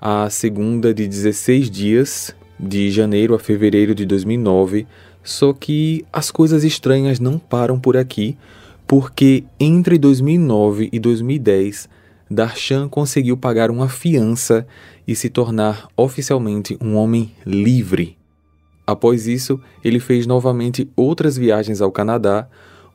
a 0.00 0.30
segunda 0.30 0.94
de 0.94 1.06
16 1.06 1.70
dias, 1.70 2.34
de 2.58 2.90
janeiro 2.90 3.34
a 3.34 3.38
fevereiro 3.38 3.94
de 3.94 4.06
2009. 4.06 4.86
Só 5.22 5.52
que 5.52 6.06
as 6.10 6.30
coisas 6.30 6.64
estranhas 6.64 7.20
não 7.20 7.38
param 7.38 7.78
por 7.78 7.94
aqui, 7.94 8.38
porque 8.86 9.44
entre 9.60 9.98
2009 9.98 10.88
e 10.90 10.98
2010, 10.98 11.90
Darshan 12.30 12.88
conseguiu 12.88 13.36
pagar 13.36 13.72
uma 13.72 13.88
fiança 13.88 14.64
e 15.06 15.16
se 15.16 15.28
tornar 15.28 15.88
oficialmente 15.96 16.78
um 16.80 16.94
homem 16.94 17.32
livre. 17.44 18.16
Após 18.86 19.26
isso, 19.26 19.60
ele 19.82 19.98
fez 19.98 20.26
novamente 20.26 20.88
outras 20.94 21.36
viagens 21.36 21.80
ao 21.80 21.90
Canadá, 21.90 22.48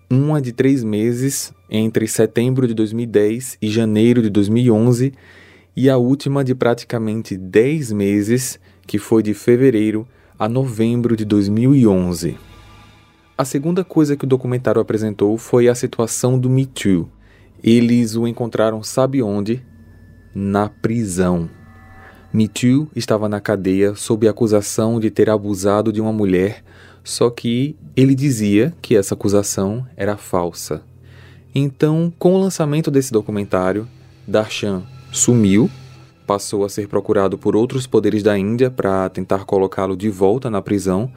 uma 0.10 0.42
de 0.42 0.54
três 0.54 0.84
meses 0.84 1.54
entre 1.70 2.08
setembro 2.08 2.66
de 2.66 2.74
2010 2.74 3.58
e 3.62 3.70
janeiro 3.70 4.22
de 4.22 4.30
2011, 4.30 5.14
e 5.76 5.90
a 5.90 5.98
última 5.98 6.42
de 6.42 6.56
praticamente 6.56 7.36
dez 7.36 7.92
meses, 7.92 8.58
que 8.88 8.98
foi 8.98 9.22
de 9.22 9.34
fevereiro 9.34 10.08
a 10.40 10.48
novembro 10.48 11.16
de 11.18 11.26
2011. 11.26 12.38
A 13.38 13.44
segunda 13.44 13.84
coisa 13.84 14.16
que 14.16 14.24
o 14.24 14.28
documentário 14.28 14.80
apresentou 14.80 15.38
foi 15.38 15.68
a 15.68 15.76
situação 15.76 16.40
do 16.40 16.50
Me 16.50 16.66
Too. 16.66 17.10
Eles 17.64 18.16
o 18.16 18.28
encontraram, 18.28 18.84
sabe 18.84 19.22
onde? 19.22 19.64
Na 20.34 20.70
prisão. 20.70 21.50
Too 22.54 22.90
estava 22.96 23.30
na 23.30 23.40
cadeia 23.40 23.96
sob 23.96 24.28
acusação 24.28 25.00
de 25.00 25.10
ter 25.10 25.30
abusado 25.30 25.92
de 25.94 26.02
uma 26.02 26.12
mulher, 26.12 26.64
só 27.04 27.30
que 27.30 27.78
ele 27.96 28.14
dizia 28.14 28.74
que 28.82 28.96
essa 28.96 29.14
acusação 29.14 29.88
era 29.96 30.18
falsa. 30.18 30.84
Então, 31.54 32.12
com 32.20 32.34
o 32.34 32.42
lançamento 32.42 32.92
desse 32.92 33.14
documentário, 33.14 33.88
Darshan 34.28 34.84
sumiu, 35.12 35.70
passou 36.28 36.66
a 36.66 36.70
ser 36.70 36.90
procurado 36.90 37.38
por 37.38 37.56
outros 37.56 37.88
poderes 37.88 38.22
da 38.22 38.38
Índia 38.38 38.70
para 38.70 39.08
tentar 39.08 39.46
colocá-lo 39.46 39.96
de 39.96 40.10
volta 40.10 40.50
na 40.50 40.62
prisão, 40.62 41.10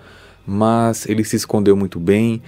mas 0.47 1.09
ele 1.09 1.25
se 1.25 1.35
escondeu 1.35 1.77
muito 1.77 1.99
bem, 1.99 2.41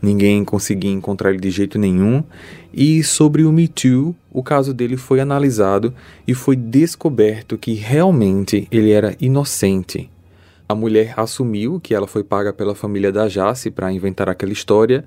ninguém 0.00 0.44
conseguia 0.44 0.90
encontrar 0.90 1.30
ele 1.30 1.40
de 1.40 1.50
jeito 1.50 1.78
nenhum. 1.78 2.22
E 2.72 3.02
sobre 3.02 3.44
o 3.44 3.52
Me 3.52 3.68
Too, 3.68 4.14
o 4.32 4.42
caso 4.42 4.72
dele 4.72 4.96
foi 4.96 5.20
analisado 5.20 5.92
e 6.26 6.34
foi 6.34 6.56
descoberto 6.56 7.58
que 7.58 7.74
realmente 7.74 8.68
ele 8.70 8.90
era 8.90 9.16
inocente. 9.20 10.10
A 10.68 10.74
mulher 10.74 11.14
assumiu 11.16 11.80
que 11.80 11.94
ela 11.94 12.06
foi 12.06 12.22
paga 12.22 12.52
pela 12.52 12.74
família 12.74 13.10
da 13.10 13.26
Jace 13.26 13.70
para 13.70 13.92
inventar 13.92 14.28
aquela 14.28 14.52
história. 14.52 15.04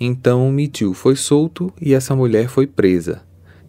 Então 0.00 0.50
Me 0.50 0.66
Too 0.66 0.94
foi 0.94 1.14
solto 1.14 1.72
e 1.80 1.92
essa 1.92 2.16
mulher 2.16 2.48
foi 2.48 2.66
presa. 2.66 3.22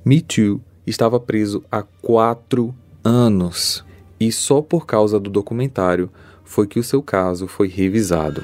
Me 0.05 0.21
Too 0.21 0.61
estava 0.87 1.19
preso 1.19 1.63
há 1.71 1.83
quatro 1.83 2.73
anos 3.03 3.83
e 4.19 4.31
só 4.31 4.61
por 4.61 4.85
causa 4.85 5.19
do 5.19 5.29
documentário 5.29 6.09
foi 6.43 6.67
que 6.67 6.79
o 6.79 6.83
seu 6.83 7.01
caso 7.01 7.47
foi 7.47 7.67
revisado. 7.67 8.43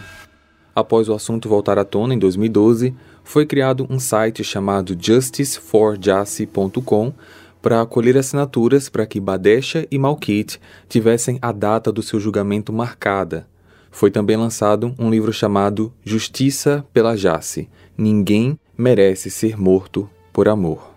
Após 0.75 1.07
o 1.07 1.13
assunto 1.13 1.47
voltar 1.47 1.79
à 1.79 1.85
tona 1.85 2.13
em 2.13 2.19
2012, 2.19 2.93
foi 3.23 3.45
criado 3.45 3.87
um 3.89 3.97
site 3.97 4.43
chamado 4.43 4.93
justiceforjassy.com 4.99 7.13
para 7.61 7.85
colher 7.85 8.17
assinaturas 8.17 8.89
para 8.89 9.05
que 9.05 9.21
Badesha 9.21 9.87
e 9.89 9.97
Malkit 9.97 10.59
tivessem 10.89 11.39
a 11.41 11.53
data 11.53 11.93
do 11.93 12.03
seu 12.03 12.19
julgamento 12.19 12.73
marcada. 12.73 13.47
Foi 13.89 14.11
também 14.11 14.35
lançado 14.35 14.93
um 14.99 15.09
livro 15.09 15.31
chamado 15.31 15.93
Justiça 16.03 16.85
pela 16.91 17.15
Jasse. 17.15 17.69
Ninguém 17.97 18.59
merece 18.77 19.31
ser 19.31 19.57
morto 19.57 20.09
por 20.33 20.49
amor. 20.49 20.91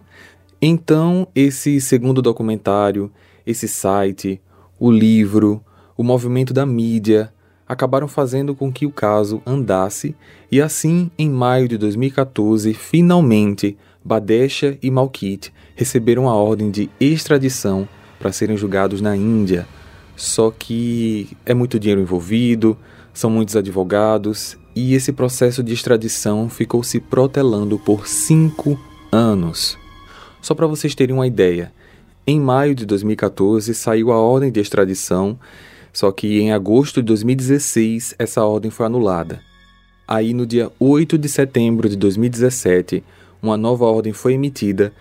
Então, 0.60 1.28
esse 1.36 1.80
segundo 1.80 2.20
documentário, 2.20 3.12
esse 3.46 3.68
site, 3.68 4.40
o 4.76 4.90
livro, 4.90 5.64
o 5.96 6.02
movimento 6.02 6.52
da 6.52 6.66
mídia 6.66 7.32
acabaram 7.68 8.08
fazendo 8.08 8.54
com 8.54 8.72
que 8.72 8.86
o 8.86 8.90
caso 8.90 9.42
andasse 9.46 10.14
e 10.50 10.60
assim, 10.60 11.10
em 11.18 11.28
maio 11.28 11.68
de 11.68 11.76
2014, 11.76 12.72
finalmente 12.72 13.76
Badesha 14.02 14.78
e 14.82 14.90
Malkit 14.90 15.52
receberam 15.76 16.28
a 16.28 16.34
ordem 16.34 16.70
de 16.70 16.88
extradição 16.98 17.86
para 18.18 18.32
serem 18.32 18.56
julgados 18.56 19.00
na 19.00 19.14
Índia. 19.14 19.66
Só 20.16 20.50
que 20.50 21.28
é 21.44 21.52
muito 21.52 21.78
dinheiro 21.78 22.00
envolvido, 22.00 22.76
são 23.12 23.28
muitos 23.28 23.54
advogados 23.54 24.56
e 24.74 24.94
esse 24.94 25.12
processo 25.12 25.62
de 25.62 25.74
extradição 25.74 26.48
ficou 26.48 26.82
se 26.82 26.98
protelando 26.98 27.78
por 27.78 28.08
cinco 28.08 28.80
anos. 29.12 29.76
Só 30.40 30.54
para 30.54 30.66
vocês 30.66 30.94
terem 30.94 31.14
uma 31.14 31.26
ideia, 31.26 31.72
em 32.26 32.40
maio 32.40 32.74
de 32.74 32.86
2014 32.86 33.74
saiu 33.74 34.10
a 34.12 34.18
ordem 34.18 34.50
de 34.50 34.60
extradição, 34.60 35.38
só 35.98 36.12
que 36.12 36.38
em 36.38 36.52
agosto 36.52 37.02
de 37.02 37.06
2016 37.06 38.14
essa 38.20 38.44
ordem 38.44 38.70
foi 38.70 38.86
anulada. 38.86 39.40
Aí 40.06 40.32
no 40.32 40.46
dia 40.46 40.70
8 40.78 41.18
de 41.18 41.28
setembro 41.28 41.88
de 41.88 41.96
2017, 41.96 43.02
uma 43.42 43.56
nova 43.56 43.84
ordem 43.84 44.12
foi 44.12 44.34
emitida 44.34 44.92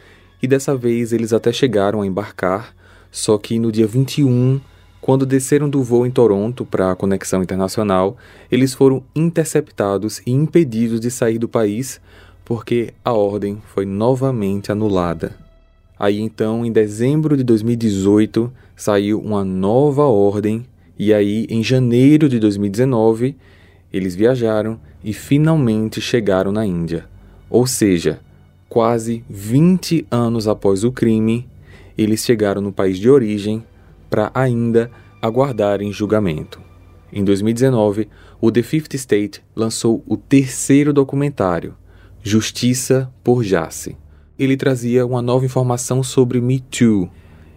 e 0.41 0.47
dessa 0.47 0.75
vez 0.75 1.13
eles 1.13 1.33
até 1.33 1.53
chegaram 1.53 2.01
a 2.01 2.07
embarcar, 2.07 2.73
só 3.11 3.37
que 3.37 3.59
no 3.59 3.71
dia 3.71 3.85
21, 3.85 4.59
quando 4.99 5.23
desceram 5.23 5.69
do 5.69 5.83
voo 5.83 6.03
em 6.03 6.09
Toronto 6.09 6.65
para 6.65 6.91
a 6.91 6.95
conexão 6.95 7.43
internacional, 7.43 8.17
eles 8.51 8.73
foram 8.73 9.03
interceptados 9.15 10.19
e 10.25 10.31
impedidos 10.31 10.99
de 10.99 11.11
sair 11.11 11.37
do 11.37 11.47
país 11.47 12.01
porque 12.43 12.91
a 13.05 13.13
ordem 13.13 13.61
foi 13.67 13.85
novamente 13.85 14.71
anulada. 14.71 15.37
Aí 15.99 16.19
então, 16.19 16.65
em 16.65 16.71
dezembro 16.71 17.37
de 17.37 17.43
2018, 17.43 18.51
saiu 18.75 19.21
uma 19.21 19.45
nova 19.45 20.05
ordem 20.05 20.65
e 20.97 21.13
aí 21.13 21.45
em 21.49 21.63
janeiro 21.63 22.27
de 22.27 22.39
2019 22.39 23.35
eles 23.91 24.15
viajaram 24.15 24.79
e 25.03 25.13
finalmente 25.13 26.01
chegaram 26.01 26.51
na 26.51 26.65
Índia. 26.65 27.05
Ou 27.49 27.65
seja, 27.65 28.19
quase 28.67 29.23
20 29.29 30.05
anos 30.11 30.47
após 30.47 30.83
o 30.83 30.91
crime, 30.91 31.47
eles 31.97 32.23
chegaram 32.23 32.61
no 32.61 32.73
país 32.73 32.97
de 32.97 33.09
origem 33.09 33.63
para 34.09 34.31
ainda 34.33 34.91
aguardarem 35.21 35.91
julgamento. 35.91 36.61
Em 37.11 37.23
2019, 37.23 38.09
o 38.39 38.51
The 38.51 38.61
Fifth 38.61 38.93
State 38.95 39.41
lançou 39.55 40.03
o 40.05 40.17
terceiro 40.17 40.93
documentário, 40.93 41.75
Justiça 42.21 43.11
por 43.23 43.43
Jasse. 43.43 43.95
Ele 44.37 44.57
trazia 44.57 45.05
uma 45.05 45.21
nova 45.21 45.45
informação 45.45 46.03
sobre 46.03 46.41
Me 46.41 46.59
Too. 46.59 47.09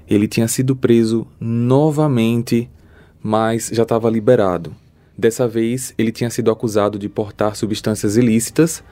Ele 0.09 0.29
tinha 0.29 0.47
sido 0.47 0.77
preso 0.77 1.27
novamente, 1.41 2.71
mas 3.23 3.71
já 3.73 3.83
estava 3.83 4.09
liberado. 4.11 4.75
Dessa 5.17 5.47
vez, 5.47 5.95
ele 5.99 6.13
tinha 6.13 6.31
sido 6.31 6.51
acusado 6.51 6.99
de 6.99 7.09
portar 7.09 7.55
substâncias 7.55 8.17
ilícitas, 8.17 8.83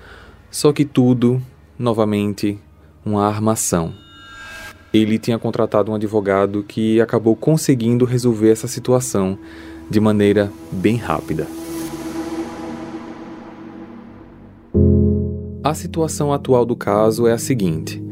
só 0.51 0.73
que 0.73 0.85
tudo 0.85 1.43
novamente 1.79 2.59
uma 3.05 3.27
armação. 3.27 3.95
Ele 4.93 5.19
tinha 5.19 5.39
contratado 5.39 5.91
um 5.91 5.95
advogado 5.95 6.63
que 6.63 7.01
acabou 7.01 7.37
conseguindo 7.37 8.05
resolver 8.05 8.51
essa 8.51 8.69
situação 8.69 9.39
de 9.89 10.01
maneira 10.01 10.53
bem 10.71 10.97
rápida. 10.97 11.47
A 15.63 15.75
situação 15.75 16.33
atual 16.33 16.65
do 16.65 16.75
caso 16.75 17.27
é 17.27 17.33
a 17.33 17.39
seguinte: 17.39 18.03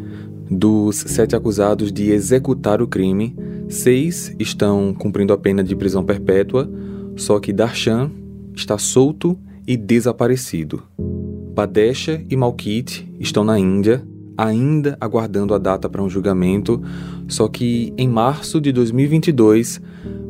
dos 0.50 0.96
sete 0.96 1.34
acusados 1.34 1.92
de 1.92 2.10
executar 2.10 2.82
o 2.82 2.86
crime, 2.86 3.34
seis 3.68 4.34
estão 4.38 4.94
cumprindo 4.94 5.32
a 5.32 5.38
pena 5.38 5.62
de 5.62 5.74
prisão 5.74 6.04
perpétua, 6.04 6.70
só 7.16 7.38
que 7.40 7.52
Darshan 7.52 8.10
está 8.54 8.78
solto 8.78 9.38
e 9.66 9.76
desaparecido. 9.76 10.82
Badesha 11.54 12.24
e 12.28 12.36
Malkit 12.36 13.10
estão 13.18 13.42
na 13.42 13.58
Índia, 13.58 14.06
ainda 14.36 14.96
aguardando 15.00 15.54
a 15.54 15.58
data 15.58 15.88
para 15.88 16.02
um 16.02 16.10
julgamento, 16.10 16.82
só 17.26 17.48
que 17.48 17.92
em 17.96 18.08
março 18.08 18.60
de 18.60 18.70
2022, 18.72 19.80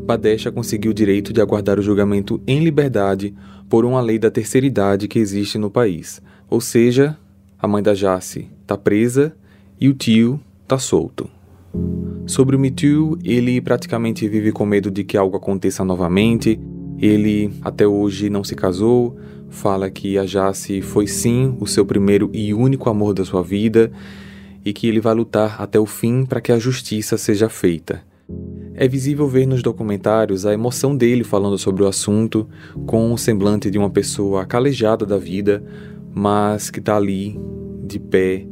Badesha 0.07 0.53
conseguiu 0.53 0.93
o 0.93 0.95
direito 0.95 1.33
de 1.33 1.41
aguardar 1.41 1.79
o 1.79 1.83
julgamento 1.83 2.41
em 2.47 2.63
liberdade 2.63 3.35
por 3.69 3.85
uma 3.85 4.01
lei 4.01 4.19
da 4.19 4.31
terceira 4.31 4.67
idade 4.67 5.09
que 5.09 5.19
existe 5.19 5.59
no 5.59 5.71
país. 5.71 6.23
Ou 6.49 6.61
seja, 6.61 7.19
a 7.59 7.67
mãe 7.67 7.83
da 7.83 7.93
Jace 7.93 8.49
está 8.63 8.79
presa 8.79 9.35
e 9.81 9.89
o 9.89 9.95
tio 9.95 10.41
está 10.63 10.79
solto. 10.79 11.29
Sobre 12.27 12.57
o 12.57 12.59
Me 12.59 12.73
Too, 12.73 13.19
ele 13.23 13.61
praticamente 13.61 14.29
vive 14.29 14.51
com 14.51 14.67
medo 14.67 14.91
de 14.91 15.05
que 15.05 15.17
algo 15.17 15.37
aconteça 15.37 15.85
novamente. 15.85 16.59
Ele 16.99 17.53
até 17.63 17.87
hoje 17.87 18.29
não 18.29 18.43
se 18.43 18.57
casou, 18.57 19.17
fala 19.49 19.89
que 19.89 20.19
a 20.19 20.27
Jace 20.27 20.83
foi 20.83 21.07
sim 21.07 21.57
o 21.61 21.67
seu 21.69 21.87
primeiro 21.87 22.29
e 22.33 22.53
único 22.53 22.91
amor 22.91 23.15
da 23.15 23.25
sua 23.25 23.43
vida 23.43 23.93
e 24.65 24.73
que 24.73 24.89
ele 24.89 25.01
vai 25.01 25.15
lutar 25.15 25.63
até 25.63 25.79
o 25.79 25.87
fim 25.87 26.25
para 26.25 26.41
que 26.41 26.51
a 26.51 26.59
justiça 26.59 27.17
seja 27.17 27.49
feita. 27.49 28.03
É 28.75 28.89
visível 28.89 29.29
ver 29.29 29.47
nos 29.47 29.63
documentários 29.63 30.45
a 30.45 30.53
emoção 30.53 30.97
dele 30.97 31.23
falando 31.23 31.57
sobre 31.57 31.85
o 31.85 31.87
assunto, 31.87 32.49
com 32.87 33.13
o 33.13 33.17
semblante 33.17 33.71
de 33.71 33.79
uma 33.79 33.89
pessoa 33.89 34.45
calejada 34.45 35.07
da 35.07 35.17
vida, 35.17 35.63
mas 36.13 36.71
que 36.71 36.81
está 36.81 36.97
ali, 36.97 37.39
de 37.85 38.01
pé, 38.01 38.45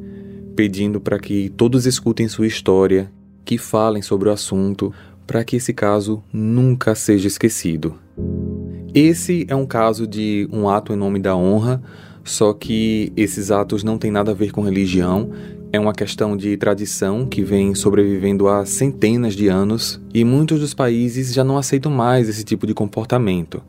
pedindo 0.55 1.01
para 1.01 1.19
que 1.19 1.49
todos 1.51 1.87
escutem 1.87 2.29
sua 2.29 2.47
história, 2.47 3.11
que 3.45 3.59
falem 3.59 4.03
sobre 4.03 4.29
o 4.29 4.33
assunto, 4.33 4.93
para 5.27 5.45
que 5.45 5.57
esse 5.57 5.73
caso 5.73 6.23
nunca 6.33 6.95
seja 6.95 7.29
esquecido. 7.29 7.95
Esse 8.95 9.45
é 9.49 9.57
um 9.57 9.67
caso 9.67 10.07
de 10.07 10.49
um 10.53 10.69
ato 10.69 10.93
em 10.93 10.97
nome 10.97 11.19
da 11.19 11.37
honra, 11.37 11.83
só 12.23 12.53
que 12.53 13.13
esses 13.17 13.51
atos 13.51 13.83
não 13.83 13.99
têm 13.99 14.11
nada 14.11 14.31
a 14.31 14.35
ver 14.35 14.51
com 14.51 14.63
religião, 14.63 15.31
é 15.73 15.81
uma 15.81 15.93
questão 15.93 16.37
de 16.37 16.57
tradição 16.57 17.27
que 17.27 17.43
vem 17.43 17.75
sobrevivendo 17.75 18.47
há 18.47 18.65
centenas 18.65 19.35
de 19.35 19.49
anos 19.49 20.01
e 20.15 20.25
muitos 20.25 20.61
dos 20.61 20.73
países 20.73 21.35
já 21.35 21.43
não 21.43 21.59
aceitam 21.59 21.91
mais 21.91 22.29
esse 22.29 22.45
tipo 22.45 22.65
de 22.65 22.73
comportamento. 22.73 23.61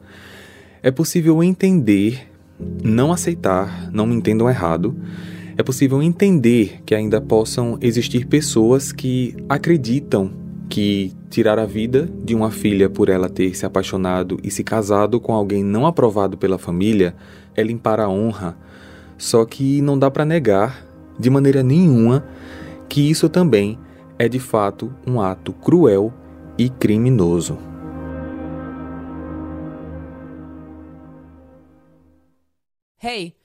É 0.84 0.92
possível 0.92 1.44
entender, 1.44 2.30
não 2.84 3.12
aceitar, 3.12 3.90
não 3.92 4.06
me 4.06 4.14
entendam 4.14 4.48
errado, 4.48 4.96
é 5.58 5.64
possível 5.64 6.02
entender 6.04 6.82
que 6.86 6.94
ainda 6.94 7.22
possam 7.22 7.78
existir 7.82 8.26
pessoas 8.26 8.92
que 8.92 9.36
acreditam 9.48 10.32
que 10.70 11.14
tirar 11.30 11.58
a 11.60 11.66
vida 11.66 12.10
de 12.24 12.36
uma 12.36 12.52
filha 12.52 12.90
por 12.90 13.08
ela 13.08 13.30
ter 13.30 13.56
se 13.56 13.66
apaixonado 13.66 14.38
e 14.44 14.52
se 14.52 14.64
casado 14.64 15.20
com 15.20 15.34
alguém 15.34 15.64
não 15.64 15.86
aprovado 15.86 16.38
pela 16.38 16.58
família 16.58 17.16
é 17.56 17.64
limpar 17.64 18.00
a 18.00 18.10
honra. 18.10 18.58
Só 19.18 19.46
que 19.46 19.82
não 19.82 19.98
dá 19.98 20.12
para 20.12 20.26
negar, 20.26 20.86
de 21.18 21.30
maneira 21.30 21.64
nenhuma, 21.64 22.26
que 22.90 23.10
isso 23.10 23.30
também 23.30 23.80
é 24.20 24.28
de 24.28 24.40
fato 24.40 24.94
um 25.08 25.22
ato 25.22 25.54
cruel 25.54 26.14
e 26.58 26.70
criminoso. 26.70 27.58
Hey! 33.02 33.45